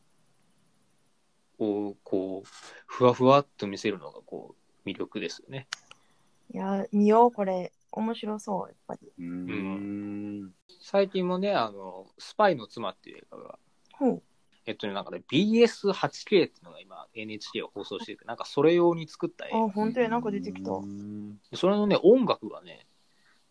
[1.60, 2.48] をこう、
[2.86, 5.68] ふわふわっと見せるのがこう、魅力ですよね。
[6.54, 7.72] いや、見よう、これ。
[7.96, 9.12] 面白そう、やっぱり。
[9.18, 10.52] うーん。
[10.82, 13.60] 最近もね、あの、スパイの妻っていう映画が、
[13.94, 14.24] ほう。
[14.66, 19.70] えっとね、なんかね、BS8K っていうのが今 NHK を放送してて、なんかそれ用に作った映あ、画。
[19.70, 20.72] 本当や、なんか出てきた。
[20.72, 22.88] うんそれのね、音楽がね、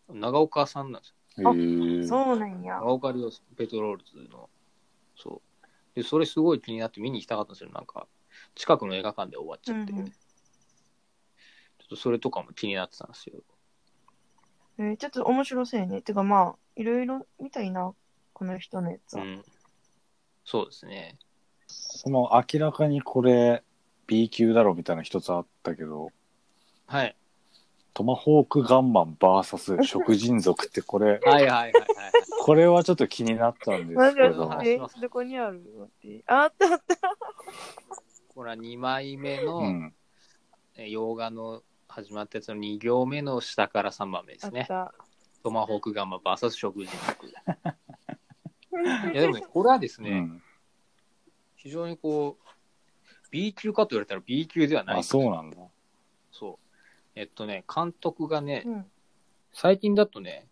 [0.09, 1.53] 長岡さんなんですよ。
[1.53, 2.07] へえ。
[2.07, 2.75] そうなんや。
[2.75, 4.49] 長岡亮ペトロールズの。
[5.15, 5.65] そう。
[5.95, 7.71] で、それすごい気になって見に行きたかったんですよ。
[7.71, 8.07] なんか、
[8.53, 10.11] 近くの映画館で終わっちゃって、うんうん
[11.77, 13.43] ちょっとそれとかも気になってたんですよ。
[14.77, 16.01] えーちょっと面白そうやね。
[16.01, 17.93] てかまあ、いろいろ見たいな、
[18.33, 19.23] この人のやつは。
[19.23, 19.43] うん。
[20.43, 21.17] そうですね。
[21.67, 23.63] その明らかにこれ
[24.07, 26.11] B 級だろみたいな一つあったけど、
[26.87, 27.15] はい。
[27.93, 31.73] トマホークガンマン VS 食人族ってこれ、はいはいはいはい。
[32.41, 35.61] これはちょっと気になったんですけどえ、どこにある
[36.03, 36.97] 待ってああったあった。
[38.35, 39.95] これは2枚目の、うん。
[40.75, 41.63] え洋画の
[41.95, 44.65] 始まったやつの2行目の下から3番目ですね。
[44.67, 44.93] た。
[45.41, 47.27] トマホークガンマ VS 食人族。
[49.13, 50.43] いやでもね、これはですね、うん。
[51.55, 52.43] 非常にこう、
[53.31, 54.99] B 級かと言われたら B 級ではない。
[54.99, 55.57] あ、そうなんだ。
[56.33, 56.69] そう。
[57.15, 58.91] えっとね、監督がね、うん。
[59.53, 60.49] 最近だとね、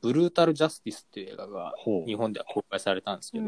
[0.00, 1.74] ブルータル・ジャスティスっていう映画が。
[2.06, 3.46] 日本では公開されたんですけど。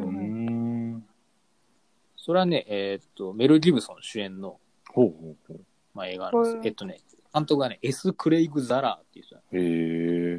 [2.16, 4.58] それはね、えーっと、メル・ギブソン主演の、
[4.92, 5.60] ほうほうほう。
[5.94, 7.00] まあ、映画なんですえっとね、
[7.32, 9.64] 監督がね、エス・クレイグ・ザラーっていう人なんでへ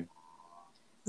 [0.02, 0.08] え。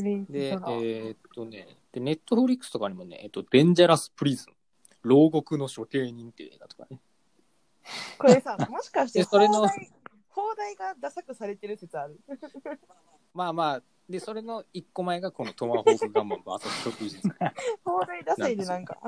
[0.02, 4.54] で、えーっとね、で、ネットフリックスとかにもね、えっと、デンジャラス・プリズン、
[5.02, 7.00] 牢獄の処刑人っていう映画とかね。
[8.18, 9.90] これさ、 もしかしてでそれの放題、
[10.28, 12.18] 放題がダサくされてる説ある？
[13.34, 17.36] まあまあ、で、それの一個前がこのトマホーク・ガンマン VS 食人族。
[17.84, 18.98] 放題ダサいでなんか。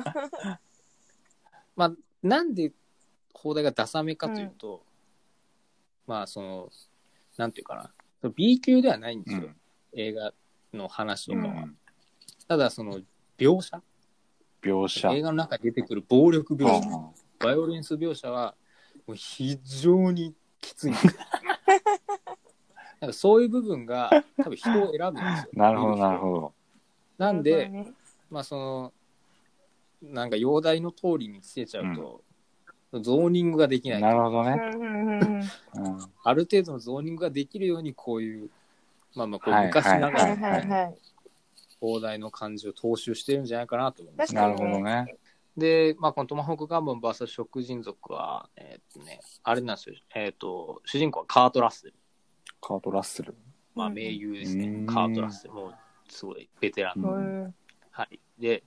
[1.74, 2.72] まあ、なんで
[3.32, 4.84] 放題がダサめかというと、
[6.06, 6.70] まあ、その、
[7.36, 7.90] なんていうか
[8.22, 9.56] な、B 級ではないんですよ、うん。
[9.94, 10.32] 映画
[10.72, 11.54] の話とうかは。
[11.62, 11.76] ん。
[12.48, 13.00] ただ、その、
[13.38, 13.82] 描写
[14.62, 15.10] 描写。
[15.12, 17.10] 映画の中に出てくる暴力描写、あ
[17.40, 18.54] バイオレンス描写は、
[19.06, 21.12] もう非常にきついんですよ。
[23.00, 25.50] なんかそういう部分が多分人を選ぶんですよ。
[25.56, 26.54] あ なるほど、なるほど。
[27.18, 27.92] なんで、ね、
[28.30, 28.92] まあその、
[30.02, 32.22] なんか容体の通りにつけちゃうと、
[33.00, 33.98] ゾーニングができない。
[33.98, 34.56] うなるほどね。
[36.22, 38.50] ある程度のゾーニングができるように、こういう、
[39.14, 40.94] まあまあこうはい昔ながはいらはいはい。
[41.80, 44.34] 放題の感じを踏襲してるんじゃないかなと思います。
[44.34, 45.16] なるほどね。
[45.56, 49.96] で、まあこのトマホークガンマン VS 食人族は、えーっとね、あれなんですよ。
[50.14, 51.94] えーっと、主人公はカート・ラッセル。
[52.60, 53.34] カート・ラッセル。
[53.74, 54.66] まあうん名優ですね。
[54.66, 55.54] うんカート・ラッセル。
[55.54, 55.74] もう
[56.08, 57.00] すごいベテラン。
[57.00, 57.54] うんうん
[57.90, 58.20] はい。
[58.38, 58.62] で、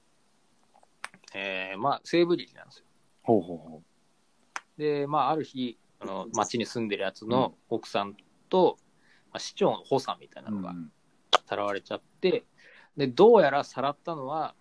[1.33, 2.85] えー、まあ西部劇なんですよ。
[3.23, 3.81] ほうほうほ
[4.77, 8.15] で、まあ、ある日、あの町に住んでるやつの奥さん
[8.49, 8.77] と、
[9.31, 10.91] まあ、市長の補佐みたいなのがん。
[11.47, 12.45] さらわれちゃって、
[12.97, 14.55] で、どうやらさらったのは、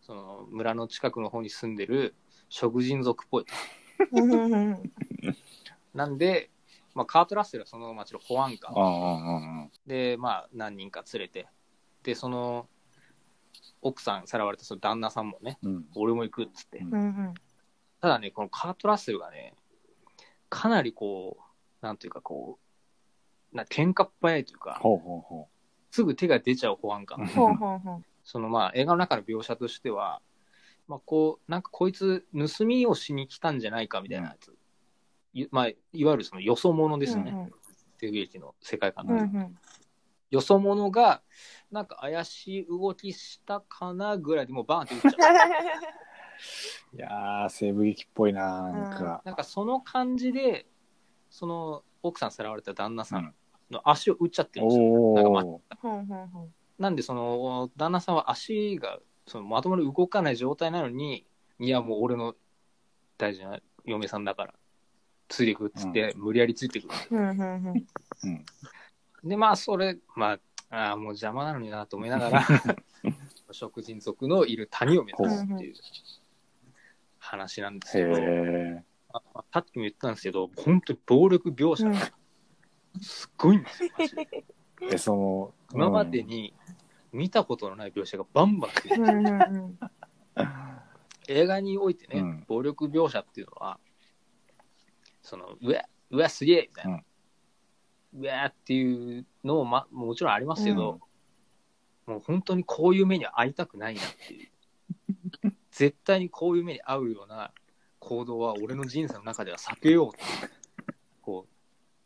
[0.00, 2.14] その村の近くの方に住んでる
[2.48, 3.44] 食人族っぽい。
[5.94, 6.50] なんで、
[6.94, 11.46] まあ、カート・ラッセルはその町の保安官で、まあ、何人か連れて、
[12.02, 12.66] で、その
[13.80, 15.86] 奥さんさらわれたその旦那さんもね、うん。
[15.94, 16.78] 俺も行くっつって。
[16.78, 17.34] うんうんうん
[18.02, 19.54] ただね、このカート・ラッセルがね、
[20.52, 22.58] かなりこう、なんていうかこ
[23.54, 25.48] う、な喧嘩っ早いというか、ほうほうほ
[25.90, 27.26] すぐ手が出ちゃう保安官。
[27.26, 28.04] ほうほうほう。
[28.22, 30.20] そのまあ映画の中の描写としては、
[30.88, 34.54] まあこう、なんかこいつ盗みをしに来たんじゃないかみたいなやつ。
[35.32, 37.50] いまあ、いわゆるそのよそ者ですよね。
[37.96, 39.14] テレビ劇の世界観の。
[39.14, 39.58] うんうん
[40.30, 41.20] よそ者が、
[41.70, 45.12] なんか怪しい動きしたかなぐらいでもうバーンって撃っちゃう。
[46.92, 46.96] う。
[46.96, 49.22] いやー、西部劇っぽいな、なんか。
[49.24, 50.66] なんかその感じで、
[51.30, 53.34] その奥さんさらわれた旦那さうんん
[53.70, 55.14] の足を打っちゃってるんですよ。
[55.14, 55.44] なんかま。
[56.78, 61.26] なんでその旦那さんは足がそのまともに動かない状態なのに、
[61.58, 62.34] いやもう俺の
[63.18, 64.54] 大事な嫁さんだから、
[65.28, 66.94] ついてくっつって、無理やりついてくる。
[67.10, 67.86] うんうんうん。
[68.24, 68.44] うん。
[69.24, 70.38] で、まあそれ、ま
[70.70, 72.46] あ、ああ、もう邪魔なのになと思いながら、
[73.52, 75.74] 食人族のいる谷を目指すっていう
[77.22, 78.16] 話なんですへけど、
[79.52, 82.12] さっきも言ったんですけど、本当に暴力描写が
[83.00, 84.44] すっごいんですよ、マジで。
[84.92, 86.52] え、その、今までに
[87.12, 89.02] 見たことのない描写がバンバン出てくる。
[89.02, 89.78] うんうんうん。
[91.28, 92.44] 映画においてね、うん。
[92.48, 93.78] 暴力描写っていうのは、
[95.22, 97.04] その、うわ、うわ、すげえみたいな、
[98.14, 101.00] うわっていうのも、ま、もちろんありますけど、
[102.06, 104.50] もう本当にこういう目には遭いたくないなっていう。
[105.72, 107.50] 絶対にこういう目に遭うような
[107.98, 110.18] 行動は俺の人生の中では避けようって
[111.22, 111.50] こう、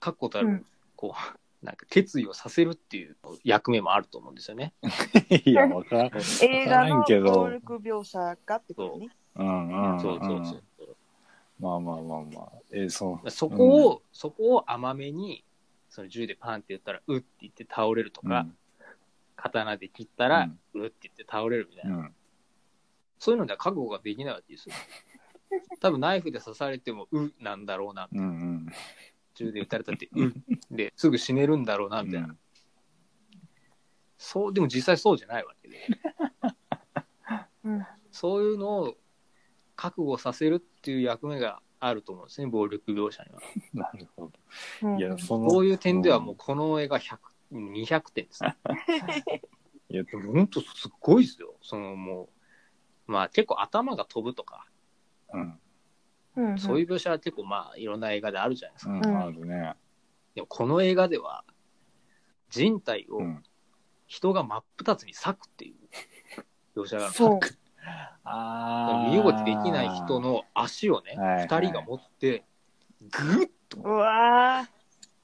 [0.01, 4.73] 確固たる、うんこう、なんか決意をさせるっていう役目もあると思うんですよね。
[5.45, 6.11] いや、わからん。
[6.43, 9.09] 映画の描写がってことね。
[9.35, 10.01] うんうん。
[10.01, 10.97] そうそうそう。
[11.59, 12.53] まあまあまあまあ。
[12.71, 13.31] えー、そう。
[13.31, 15.45] そこを、そこを甘めに、
[15.89, 18.57] その銃でパンって言ったら、うって言って倒れるとか、うん
[19.39, 22.11] 刀で切ったら、うって言って倒れるみたいうな。
[23.17, 23.19] ん。
[23.19, 24.75] そういうのでは覚悟ができないわけですよ。
[25.81, 28.09] 多分ナイフで刺されても、うなんだろうな。
[28.13, 28.67] うんうん。
[29.35, 30.33] 銃で撃たれたって、う
[30.75, 32.29] で、すぐ死ねるんだろうな、みたいな。
[32.29, 32.39] うん
[34.19, 35.77] そう、でも実際そうじゃないわけで。
[37.65, 37.87] うん。
[38.11, 38.97] そういうのを
[39.77, 43.41] 覚悟させるっていう役目があると思うんですね、暴力描写には。
[43.73, 44.31] なるほ
[44.83, 44.99] うんど。
[44.99, 45.51] いや、その。
[45.51, 47.19] そういう点ではもうこの映画100、
[47.53, 48.57] 200点ですね。
[49.91, 51.55] いや、でも本当すっごいですよ。
[51.63, 52.29] そのもう、
[53.07, 54.67] まあ結構頭が飛ぶとか、
[55.33, 55.59] うん。
[56.37, 56.59] うん。
[56.59, 58.93] そういう描写は結構まあいろんな映画であるじゃないですか。
[58.93, 59.75] うん、うんあるね。
[60.35, 61.45] でもこの映画では、
[62.51, 63.43] 人体をうん。
[64.07, 67.41] 人が真っ二つに裂くっていう描写があるんですそう。
[68.25, 72.45] あ身動きできない人の足をね、はいはい二人が持って、
[73.01, 74.69] ぐっとうわ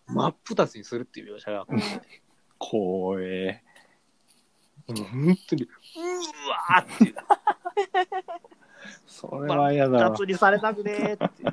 [0.06, 1.78] 真っ二つにするっていう描写があって、ー。
[2.60, 3.62] 光栄。
[4.88, 5.68] もう本当に、う
[6.48, 7.14] わーっていう、
[9.06, 10.26] それは嫌だわ二つ。
[10.26, 11.44] にされたくねーって。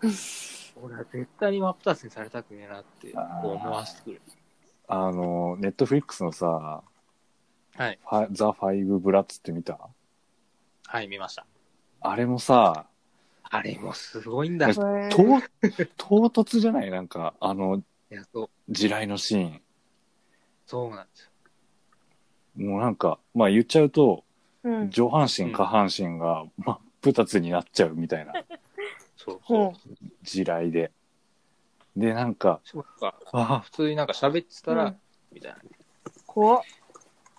[0.82, 4.22] 俺は絶対に真っ二つにされたくねえなって思わせてくれる。
[4.88, 6.82] あの、ネットフリックスのさ、
[7.76, 7.98] はい。
[8.02, 9.78] ファザ・ファイブ・ブラッツって見た？
[10.86, 11.46] はい、見ました。
[12.00, 12.86] あれもさ、
[13.42, 14.70] あれもすごいんだ。
[14.70, 14.80] いと
[15.96, 16.90] 唐突じゃない？
[16.90, 19.62] なんか、あの、や、そう、地雷のシーン。
[20.66, 21.30] そうなんですよ。
[22.66, 24.24] もうなんか、まあ言っちゃうと、
[24.64, 24.90] うん。
[24.90, 28.32] 上半身、下半身が真っ二つになっちゃうみたいな
[29.16, 29.94] そうほそう。
[30.22, 30.92] 地雷で。
[31.96, 35.00] で、なんか、そうかあ普通になんか喋ってたら、うん
[35.32, 35.58] みたいな。
[36.26, 36.62] 怖っ。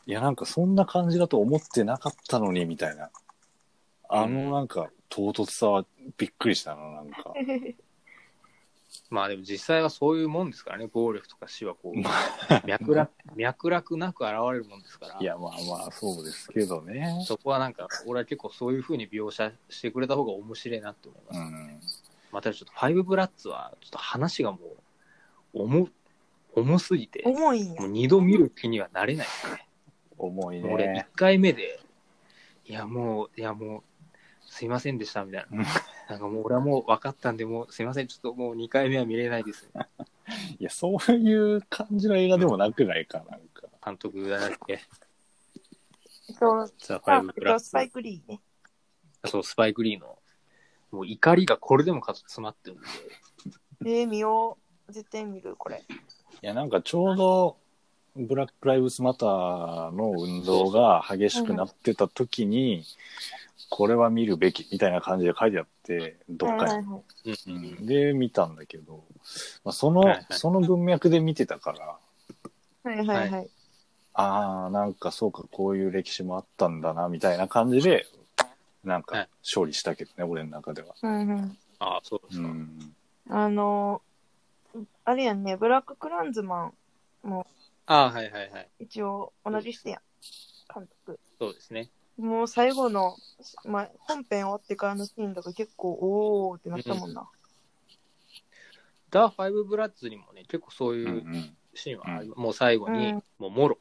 [0.05, 3.09] いやなんかそんな感じだと思ってなかったのに、みたいな。
[4.09, 5.85] あのなんか、唐突さは
[6.17, 7.33] びっくりしたな、なんか。
[9.09, 12.09] まあでも実際はそういうもんですからね、暴力とか死はこう、ま
[12.65, 15.17] 脈絡、脈絡なく現れるもんですから。
[15.19, 17.23] いや、まあまあ、そうですけどね。
[17.25, 21.39] そこはなんか、俺は結構そういう風に描写してくれた方が面白いなって思います。
[21.39, 21.79] うん。
[22.31, 24.59] またちょっと、ファイブブラッツは、ちょっと話がも
[25.53, 25.89] う、重、
[26.55, 27.87] 重すぎて、重いもう。
[27.89, 29.67] 二度見る気にはなれないですね。
[30.17, 31.17] 重い俺、ね一。
[31.17, 31.79] 回目で、
[32.65, 33.83] いや、もう、いや、もう、
[34.49, 35.65] すいませんでした、みたいうんな。
[36.11, 39.71] なんかもう、俺はもう分かったんで、もう、すいません、ちょっともう二回目は見れないです。
[40.59, 43.69] いや、そういう感じの映画でもなくないか、なんか。
[43.83, 44.81] 監督だっけ
[46.27, 48.41] えっと、ザ・ファイブブラッツスパイクリーね。
[49.25, 50.19] そう、スパイクリーの、
[50.91, 54.57] もう怒りがこれでもかと詰まってるんで、えー、見よ
[54.89, 54.91] う。
[54.91, 55.81] 絶対見る、これ。
[56.41, 57.57] いや、なんかちょうど、
[58.17, 62.83] ブラック・ライブズ・マターの運動が激しくなってた時に、
[63.71, 66.61] これは見るべきみたいな感じで書いてあって、どっかに。
[66.61, 67.37] はいはいはい。
[67.47, 69.05] うんで、見たんだけど、
[69.63, 71.97] まあ、その、はいはいその文脈で見てたから、
[72.83, 73.49] はいはいはい。
[74.13, 78.05] ああ、なんかそうか、こういう歴史もあったんだな、みたいな感じで、
[78.83, 80.93] なんかはい勝利したけどね、俺の中では。
[81.01, 81.57] うんうん。
[81.79, 82.47] ああ、そうですか。
[82.49, 82.95] うん。
[83.29, 86.73] あのー、あれやんね、ブラッククランズマ
[87.23, 87.47] ンも
[87.85, 88.69] ああ、はいはいはい。
[88.79, 90.01] 一応同じ人やん。
[90.73, 91.19] 監督。
[91.39, 91.89] そうですね。
[92.21, 93.15] もう最後の、
[93.65, 97.29] まあ、本編終わってからのシーンとか結構、おーってなったもんな。
[99.09, 100.95] ダー・ファイブ・ブラッツにもね、結構そう。
[100.95, 103.77] いうんシーンはもう最後に、うんもうもろ、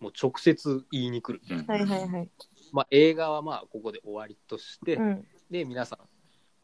[0.00, 1.42] もう直接言いに来る。
[1.50, 2.30] うんはいはいはい。
[2.72, 5.26] まあ映画はまあここで終わりとして、うん。
[5.50, 5.98] で、皆さん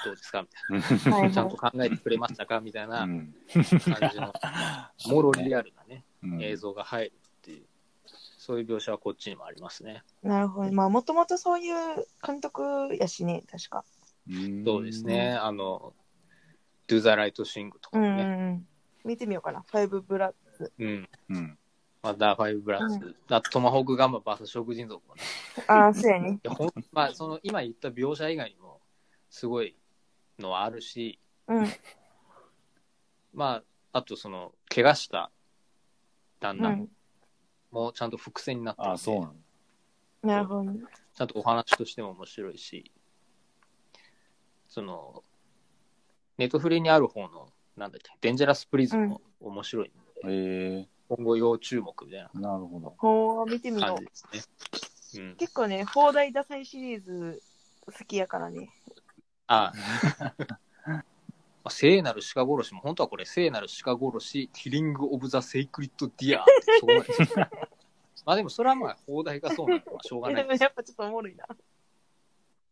[0.05, 0.43] どうですか？
[0.71, 1.17] みうんたいな。
[1.19, 2.61] はいちゃんと考えてくれましたか？
[2.61, 4.33] みたいなうん感じの、
[5.15, 7.13] もろリアルなね、うん映像が入る
[8.51, 10.03] そういう描写はこっちにもありますね。
[10.25, 10.73] なるほど。
[10.73, 13.85] まあ、もともとそういう監督やしね、確か。
[14.29, 15.39] うんそうですね。
[15.41, 15.95] あの、
[16.89, 18.67] Do the Right Thing とかね。
[19.05, 19.09] うん。
[19.09, 19.65] 見てみようかな。
[19.71, 20.73] ファイブブラッツ。
[20.81, 21.09] うん。
[21.29, 21.59] うん。
[22.03, 22.81] まあ、ダー・ファイブ・ブラ
[23.53, 25.23] トマホーク・ガンマ VS 食人族もね。
[25.69, 26.41] ああ、そうやね。
[26.91, 28.81] まあ、その今言った描写以外にも、
[29.31, 29.77] すごい
[30.41, 31.69] のはあるし、うん。
[33.33, 33.63] ま
[33.93, 35.31] あ、あとその、怪我した
[36.41, 36.89] 旦那うん。
[37.71, 39.35] もちゃんと伏線になってあ、そうなんだ。
[40.23, 40.81] なるほどね。
[41.15, 42.91] ちゃんとお話としても面白いし、
[44.69, 45.25] その、
[46.39, 49.93] ネットフリにある方の、なんだっけ、デンジャラスプリズンも面白いん
[50.27, 52.95] で、え今後要注目みたいー、なるほど。
[52.99, 54.05] ほう、見てみような感じ。
[54.05, 55.25] ですね。
[55.25, 55.37] うん。
[55.37, 57.43] 結構ね、邦題ダサいシリーズ
[57.87, 58.71] 好きやからね。
[59.49, 60.35] ああ。
[61.63, 67.49] まあ聖なる鹿殺しも、本当はこれ、聖なる鹿殺し、 Killing of the Sacred Deer ってそうなんですよ
[68.25, 70.63] まあでも、それはまあ、邦題がそうなので、まあ、しょうがない です。
[70.63, 71.47] やっぱちょっとおもろいな。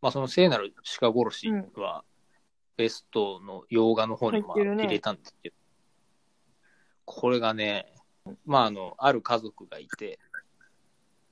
[0.00, 2.04] まあ、その聖なる鹿殺しは、
[2.76, 5.56] ベストの洋画の方にまあ入ってるね入れたんですけど、
[7.04, 7.92] これがね、
[8.44, 10.18] まあ、あの、ある家族がいて、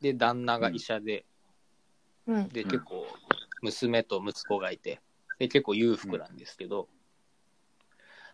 [0.01, 1.25] で、旦那が医者で、
[2.27, 2.49] うん。
[2.49, 3.07] で、うん結構、
[3.63, 5.01] 娘と息子がいて、
[5.39, 6.89] で、結構裕福なんですけど、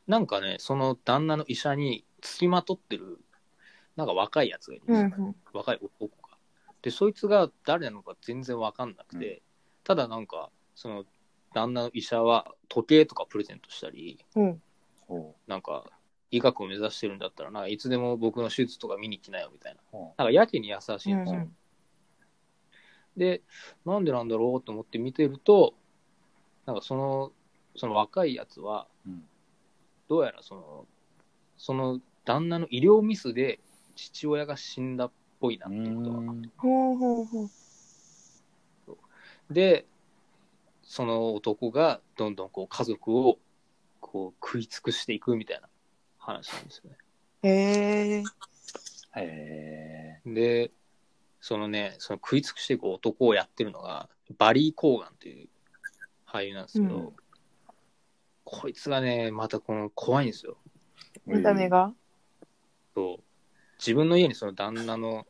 [0.06, 3.20] なんかね、その旦那の医者に付きまとってる、
[3.96, 5.10] なんか若いやつがいるんですよ。
[5.18, 5.34] うん。
[5.52, 6.36] 若い男が。
[6.82, 9.42] で、そいつが誰なのか全然わかんなくて、
[9.84, 11.04] ただなんか、その、
[11.54, 14.62] 旦那の医者は時計とかプレゼントしたり、うん。
[15.06, 15.84] ほなんか、
[16.30, 19.80] 医学を目指してるんだったら、なんかいつでも僕の手術とか見に来なよみたいな。
[19.80, 21.48] うほなんかやけに優しいうんんですよ。
[23.16, 23.42] で、
[23.84, 25.74] なんでなんだろうと思って見てると、
[26.64, 27.32] なんかその、
[27.76, 29.24] その若いやつは、ううん
[30.08, 30.86] どうやらその、
[31.56, 33.60] その旦那の医療ミスで
[34.02, 37.48] 父親が死んだっぽいなっていうことが分かっほうほうほう。
[39.52, 39.86] で、
[40.82, 43.38] その男がどんどんこう家族を
[44.00, 45.68] こう食い尽くしていくみたいな
[46.18, 46.96] 話なんですよね。
[47.42, 47.48] へ
[48.18, 48.24] え。
[49.16, 50.30] へえ。
[50.30, 50.72] で、
[51.40, 55.48] そのね、その食い尽くしていく男をやってるのが、バリー・コーガンという
[56.26, 57.16] 俳優なんですけど、うん
[58.44, 60.58] こいつがね、またこの怖いんですよ。
[61.24, 61.94] 見た目が？
[62.94, 63.22] そう
[63.84, 65.26] 自分の家にその旦那の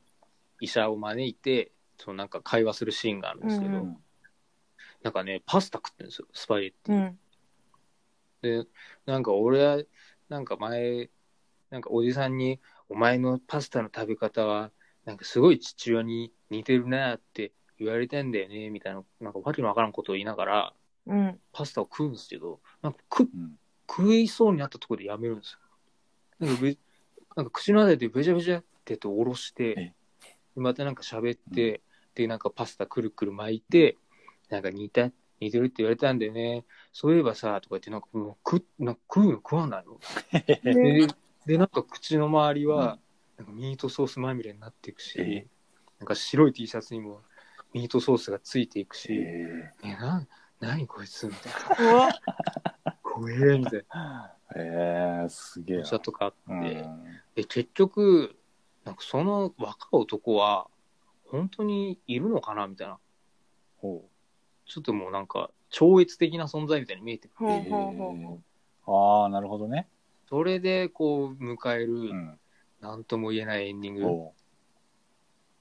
[0.60, 3.96] 医者を招いて、そのなんか会話するシーンがあるんですけど、うんうん
[5.02, 6.94] なんかね、パスタ食ってるんですよ、スパゲッティ。
[6.94, 7.18] うん。
[8.64, 8.68] で、
[9.04, 9.82] なんか俺は、
[10.28, 11.10] なんか前、
[11.70, 14.70] なんかおじさんに、お前のパスタの食べ方は、
[15.04, 17.50] なんかすごい父親に似てるなって
[17.80, 20.74] 言われてんだよね、みたいな、なんかわけのわからんことを言いながら、
[21.06, 21.40] うん。
[21.52, 25.58] パスタを食うんですけど、なんか食うん食いそうになったところでやめるんですよ。
[26.38, 26.78] なんかべ
[27.36, 29.92] なんか口の中でべちゃべちゃってと下ろしてえ、
[30.60, 31.82] またなんか喋って、
[32.14, 33.96] で、なんかパスタくるくる巻いて、
[34.50, 35.10] なんか似た、
[35.40, 36.64] 似てるって言われたんだよね。
[36.92, 39.98] そういえばさ、とか言って、なんかもう食なんか食うの食わないの？
[40.46, 40.60] で
[41.06, 41.06] で、
[41.46, 42.98] で、なんか口の周りは、
[43.38, 45.46] なんかミートソースまみれになっていくし、え
[45.98, 47.22] なんか白い T シャツにも
[47.72, 50.26] ミートソースがついていくし、ええ、な、
[50.60, 51.52] 何こいつみたい
[51.88, 52.12] な。
[53.02, 53.84] 怖えみたい
[54.56, 55.82] えー、すげえな。
[55.84, 55.96] な。
[55.96, 58.36] おとかあって、うんで、結局、
[58.84, 60.68] なんかその若い男は、
[61.26, 62.98] 本当にいるのかなみたいな。
[63.78, 64.04] ほ
[64.66, 67.44] ちょっともうなんか、超越的な存在みたいに見えてくう。
[67.46, 68.38] ほうほうほう
[68.84, 69.88] ほああ、なるほどね。
[70.28, 72.38] それで、こう、迎える、うん。
[72.80, 74.34] なんとも言えないエンディングっほ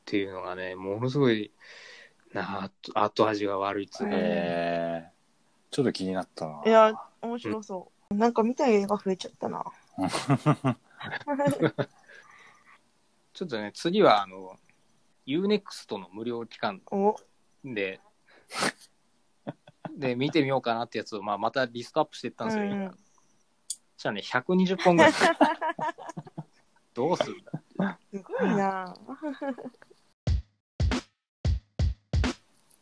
[0.05, 1.51] ていうのがね、ものすごい、
[2.33, 4.09] なあ後後味が悪いっつうう。
[4.09, 6.61] か、えー、ちょっと気になったな。
[6.65, 6.69] う。
[6.69, 8.15] いや、面白そう。
[8.15, 9.63] なんか見たい映画増えちゃったな。
[13.33, 14.59] ちょっとね、次は、あの、
[15.25, 17.15] UNEXT の無料期間お、
[17.63, 17.99] で、
[19.91, 22.97] で、見てみようかなってやつを、まあ、またリストアップしていったんですよ、うん今。
[23.97, 25.11] じゃあね、120本ぐらい。
[26.93, 27.37] どうする？
[27.37, 27.43] ん
[27.77, 28.97] だすごいな。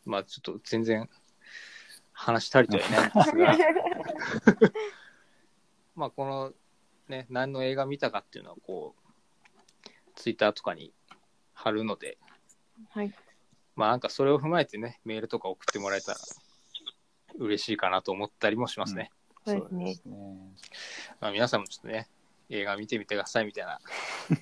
[0.04, 1.08] まあ、ちょっと全然
[2.12, 4.72] 話足りてはいないんですが、
[5.94, 6.52] まあ、この、
[7.10, 10.92] ね、何の映画見たかっていうのは、こう、ツイッターとかに
[11.52, 12.18] 貼るので、
[12.90, 13.12] はい。
[13.76, 16.18] まあ、なんかそれを踏まえてね、メールとか送ってもらえたら
[17.38, 19.10] 嬉しいかなと思ったりもしますね。
[19.44, 19.84] そうですね。
[19.84, 20.00] ね
[21.20, 22.08] まあ、皆さんもちょっとね、
[22.48, 23.80] 映画見てみてくださいみたいな、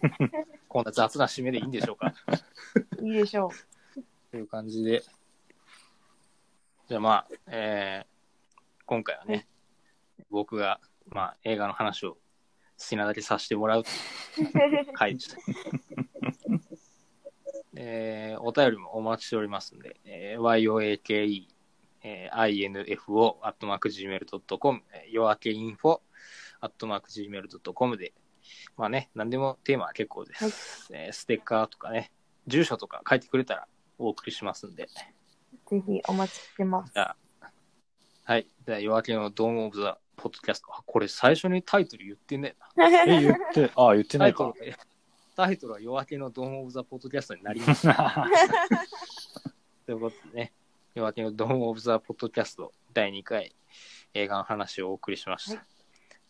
[0.69, 2.15] こんな雑な締めでいいんでしょうか。
[3.03, 3.51] いいでしょ
[4.31, 5.03] という感じで、
[6.89, 8.19] じゃあまあ、えー
[8.89, 9.47] 今回はね、
[10.31, 12.17] 僕が、まあ、映画の話を
[12.79, 13.85] 好きなだけさせてもらうう。
[14.95, 15.37] 回でした。
[17.75, 21.47] えーお便りもお待ちしておりますんで、えー yoake、
[22.03, 26.01] えー info、アットマーク gmail.com、えー夜明け info、
[26.61, 28.13] アットマーク gmail.com で、
[28.77, 30.89] まあね、何でもテーマは結構です。
[30.93, 32.13] えーステッカーとかね、
[32.47, 33.69] 住所とか書いてくれたら
[33.99, 36.93] お送りしますんで、ぜひお待ちしてます。
[36.95, 37.51] じゃあ、
[38.25, 38.47] はい。
[38.67, 40.67] じゃあ夜明けのドームオブザポッドキャスト。
[40.73, 43.05] あ、これ最初にタイトル言ってねえな。
[43.05, 44.77] え、言って、あ、言ってないかタイト。
[44.77, 44.77] ル、
[45.37, 48.27] タイトルは夜明けのドームオブザポッドキャストになりました。
[49.87, 50.53] ということでね、
[50.95, 53.55] 夜明けのドームオブザポッドキャスト第2回
[54.15, 55.59] 映画の話をお送りしました。
[55.59, 55.67] は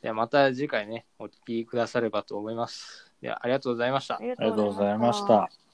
[0.03, 3.13] ではまた次回ね、お聞きくださればと思います。
[3.21, 4.19] ではありがとうございましたあ。
[4.21, 5.68] りがありがとうございました。